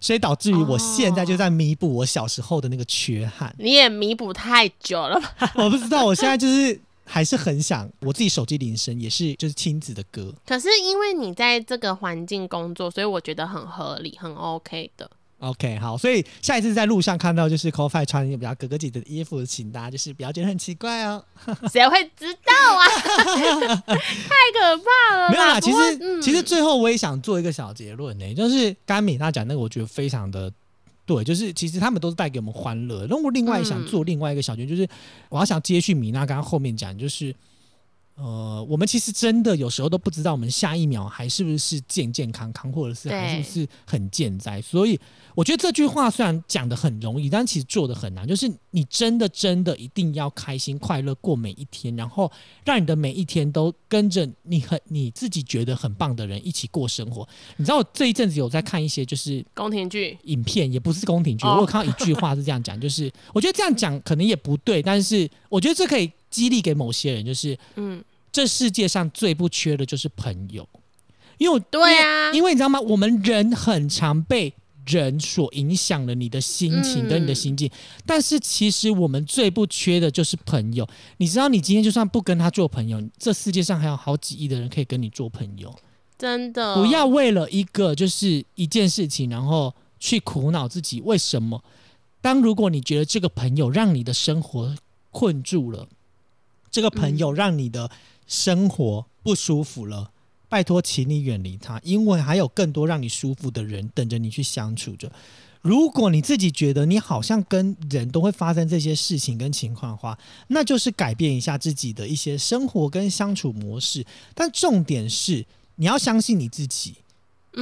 [0.00, 3.54] 所以导致于我现在就在弥补我小时候的那个缺憾。
[3.58, 5.52] 你也弥补太久了吧？
[5.56, 10.34] 我不知道，我现在就是还是很想我自己手机铃声也是就是亲子的歌。
[10.46, 15.10] 可是因为你在这个环境工作，所以我觉得很合理，很 OK 的。
[15.44, 21.22] OK，好，所以下一次在路上看到就是 Coffee 穿比较哥哥姐姐的衣服，请大家就是不要觉得很奇怪哦。
[21.70, 22.82] 谁会知道啊？
[23.86, 25.30] 太可怕了！
[25.30, 30.50] 没有啦，其实其实最后我也想做一个小结论呢，就是甘米他讲那个，我觉得非常的
[31.04, 33.06] 对，就是其实他们都是带给我们欢乐。
[33.10, 34.88] 那我另外想做另外一个小结论，就是
[35.28, 37.34] 我要想接续米娜刚刚后面讲，就是。
[38.16, 44.62] 呃，我们其实真的有时候都不知道，我们下一秒还是不是健健康康，或者是还是不是很健在。
[44.62, 44.98] 所以
[45.34, 48.24] 我觉得这句话虽然讲的很容易，但其实做的很难。
[48.24, 52.30] 就是你真的真的一定要开心快乐过每一天，然后
[52.64, 57.26] 让你的每一天都跟着你很你自己觉得很棒的人一起过生活。
[57.56, 66.08] 你知道我这一阵子有在看一些就是宫廷剧影片，也不是宫廷剧，我有看到一句话是这样讲，就是我觉得这样讲可能也不对，但是我觉得这可以。
[66.34, 70.68] 激励给某些人，就是，嗯，这世界上最不缺的就是朋友，
[71.38, 72.80] 因为对啊，因为你知道吗？
[72.80, 74.52] 我们人很常被
[74.84, 77.70] 人所影响了你的心情跟你的心境，
[78.04, 80.84] 但是其实我们最不缺的就是朋友。
[81.18, 85.72] 你知道，你今天就算不跟他做朋友，这世界上还有好几亿的人可以跟你做朋友。
[86.18, 91.62] 真的，不要为了一个就是一件事情，然后去苦恼自己为什么。
[92.20, 94.74] 当如果你觉得这个朋友让你的生活
[95.12, 95.86] 困住了。
[96.74, 97.88] 这个朋友让你的
[98.26, 100.10] 生活不舒服了，
[100.48, 105.12] 拜托，请你远离他，因为还有更多让你舒服的人等着你去相处着。
[105.62, 110.18] 如果你自己觉得你好像跟人都会发生这些事情跟情况的话，
[110.48, 114.04] 那就是改变一下自己的一些生活跟相处模式。
[114.34, 115.46] 但重点是，
[115.76, 116.96] 你要相信你自己，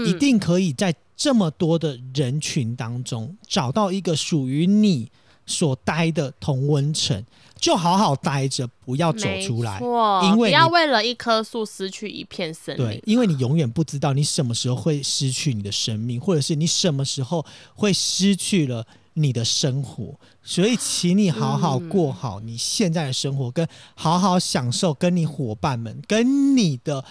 [0.07, 5.11] 一定可以在这么多的人群当中找到一个属于你
[5.47, 7.25] 所待的同温层。
[7.61, 9.79] 就好好待着，不要走出来，
[10.25, 12.85] 因为不要为了一棵树失去一片森林。
[12.85, 18.85] 对，因为你永远不知道你什么时候会失去你的生命，或者是你什么时候会失去了
[19.15, 20.19] 你的生活。
[20.43, 23.65] 所以，请你好好过好你现在的生活，跟
[23.95, 27.05] 好好享受跟你伙伴们、跟你的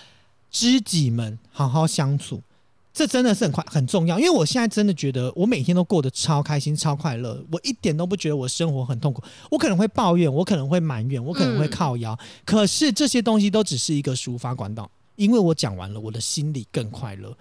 [0.51, 2.41] 知己们好好相处。
[2.93, 9.23] 这真的是很快很重要，因为我现在真的觉得我每天都过得超开心、超快乐，我一点都不觉得我生活很痛苦。
[9.49, 17.37] 我可能会抱怨，我可能会埋怨，我可能会靠腰，可是这些东西都只是一个抒发管道，因为我讲完了，我的心里更快乐。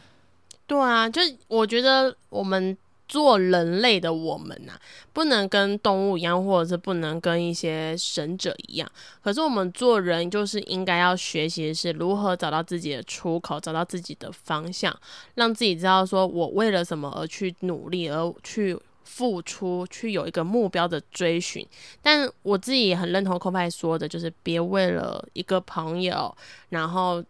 [0.67, 2.77] 对啊，就我觉得我们。
[3.11, 4.73] 做人类的我们呐，
[5.13, 8.89] 不能跟动物一样，或者是不能跟一些神者一样。
[9.21, 14.97] 可是我们做人，就是应该要学习的是如何找到自己的出口，找到自己的方向，
[15.35, 21.67] 让自己知道说我为了什么而去努力，而去付出，去有一个目标的追寻。
[22.01, 26.33] 但我自己也很认同寇派说的，就是别为了一个朋友，
[26.69, 27.25] 然后。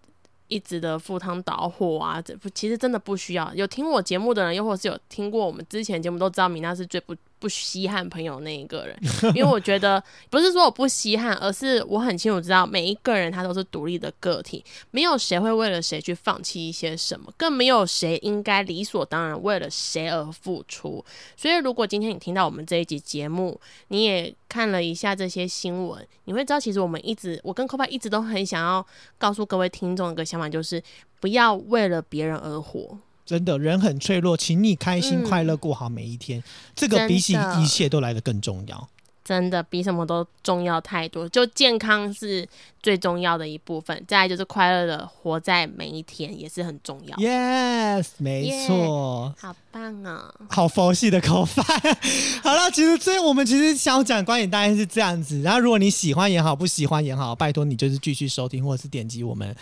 [0.51, 3.51] 一直的赴汤蹈火啊，这不其实真的不需要。
[3.55, 8.97] 有听我节目的人，又或是有听过我们之前节目，都知道米娜是最不不稀罕朋友那一个人，
[9.35, 21.05] 因为我觉得不是说我不稀罕，而是我很清楚知道每一个人他都是独立的个体，没有谁会为了谁去放弃一些什么，更没有谁应该理所当然为了谁而付出。
[21.35, 28.87] 所以，如果今天你听到我们这一集节目，你也看了一下这些新闻，你会知道，其实我们一直，我跟 c o p a 一直都很想要
[29.17, 30.83] 告诉各位听众一个想法，就是
[31.21, 32.99] 不要为了别人而活。
[33.25, 36.43] 真的，人很脆弱，请你开心快乐过好每一天，
[36.75, 38.89] 这个比起一切都来得更重要。
[39.23, 42.49] 真的比什么都重要太多，就健康是
[42.83, 47.17] 最重要的一部分，再来就是快乐的活在每一天也是很重要。
[47.17, 50.35] Yes，没错，好棒啊！
[50.49, 51.65] 好佛系的口饭。
[52.43, 59.55] 好了，其实这我们其实想讲观点大概是这样子，然后如果你喜欢也好，不喜欢也好，拜托你就是继续收听或者是点击我们。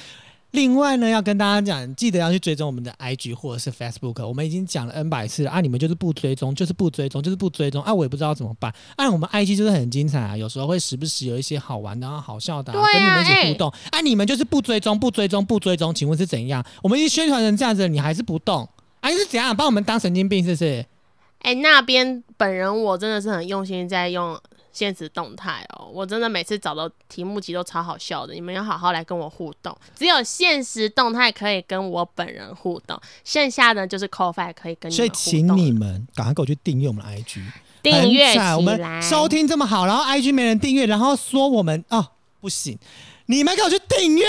[0.53, 4.27] 另外呢，要跟大家讲，记得要去追踪我们的 IG 或者是 Facebook。
[4.27, 7.93] 我们已经讲了 N 百次了啊，你们就是不追踪，就是不追踪，就是不追踪啊！
[7.93, 8.73] 我也不知道怎么办。
[8.97, 13.71] 啊，我们 IG 就是很精彩啊，有时候会时不时有一些好玩的、好笑的，跟你们一起互动。
[13.91, 16.65] 啊，你们就是不追踪、不追踪、不追踪，请问是怎样？
[16.83, 18.67] 我们已经宣传成这样子，你还是不动？
[19.01, 20.43] 啊，是怎样把我们当神经病？
[20.43, 20.87] 是不是？
[21.41, 24.41] 哎，那边本人我真的是很用心在用。
[24.79, 29.77] 现实动态哦，我真的每次找到题目集都超好笑的，你们要好好来跟我互动。
[29.97, 35.21] 只有现实动态可以跟我本人互动，剩下的就是 c o f i 可以跟你们互动。
[35.21, 37.43] 所以请你们赶快给我去订阅我们的 IG，
[37.83, 39.01] 订阅起来。
[39.01, 42.07] 收听这么好，然后 IG 没人订阅，然后说我们哦
[42.41, 42.79] 不行，
[43.31, 44.27] 你们给我去订阅。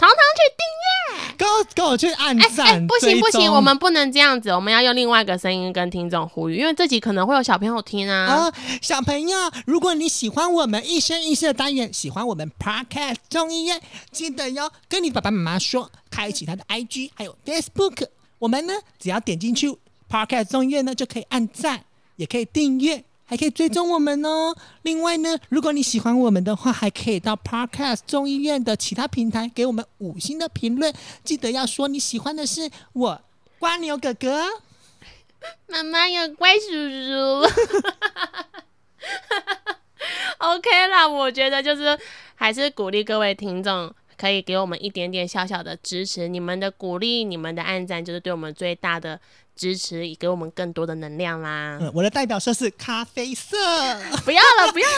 [0.00, 8.26] 堂堂去订阅， 跟我跟我去按赞，不行不行，我们不能这样子，我们要用另外一个声音跟听众呼吁，因为这集可能会有小朋友听啊。
[8.26, 8.52] 啊，
[8.82, 13.80] 小朋友，如果你喜欢我们一生一世的单元，喜欢我们 Podcast 中医院，
[14.10, 18.06] 记得要跟你爸爸妈妈说，开启他的 IG 还有 Facebook，
[18.40, 19.68] 我们呢只要点进去
[20.10, 21.84] Podcast 中医院呢，就可以按赞，
[22.16, 23.04] 也可以订阅。
[23.30, 24.52] 还可以追踪我们哦。
[24.82, 30.92] 另外呢，如果你喜欢我们的话，还可以到 Podcast 众议院的其他平台给我们五星的评论。
[31.22, 33.22] 记得要说你喜欢的是我
[33.60, 34.46] 瓜牛哥哥，
[35.68, 37.46] 妈妈有怪叔叔。
[40.38, 41.96] OK 啦，我觉得就是
[42.34, 43.94] 还是鼓励各位听众。
[44.18, 49.18] 可以给我们一点点小小的支持，你们的鼓励、你们的暗赞，就是对我们最大的
[49.60, 51.76] 支持，也给我们更多的能量啦。
[51.82, 53.58] 嗯，我的代表色是咖啡色，
[54.24, 54.88] 不要了，不要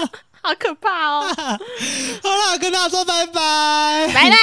[0.00, 1.20] 了， 好可怕哦！
[1.36, 4.36] 好了，跟大家说拜拜，拜拜，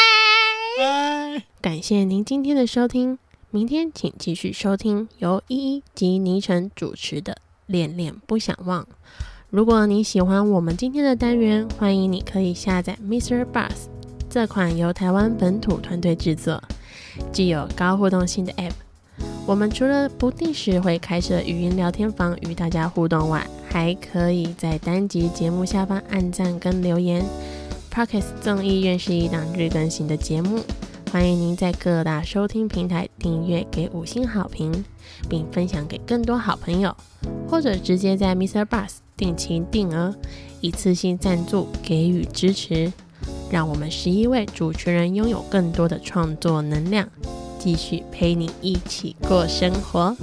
[0.78, 1.43] 拜。
[1.60, 3.18] 感谢您今天的收听，
[3.49, 7.34] 明天请继续收听由依依及倪晨主持的
[7.66, 8.84] 《恋恋不想忘》。
[9.49, 13.43] 如果你喜欢我们今天的单元，欢迎你可以下载 Mr.
[13.51, 13.88] Bus
[14.30, 16.62] 这款由台湾本土团队制作、
[17.34, 18.74] 具有高互动性的 App。
[19.45, 27.26] 我们除了不定时会开设语音聊天房与大家互动外，还可以在单集节目下方按赞跟留言。
[27.91, 30.59] Parkes 众议院是一档日更新的节目，
[31.11, 34.86] 欢迎您在各大收听平台订阅，给五星好评，
[35.28, 36.95] 并分享给更多好朋友，
[37.47, 38.63] 或者直接在 Mr.
[38.65, 38.97] Bus。
[39.17, 40.15] 定期定额
[40.61, 42.89] 一次性赞助给予支持，
[43.51, 47.05] 让我们十一位主持人拥有更多的创作能量，
[47.60, 50.16] 继续陪你一起过生活。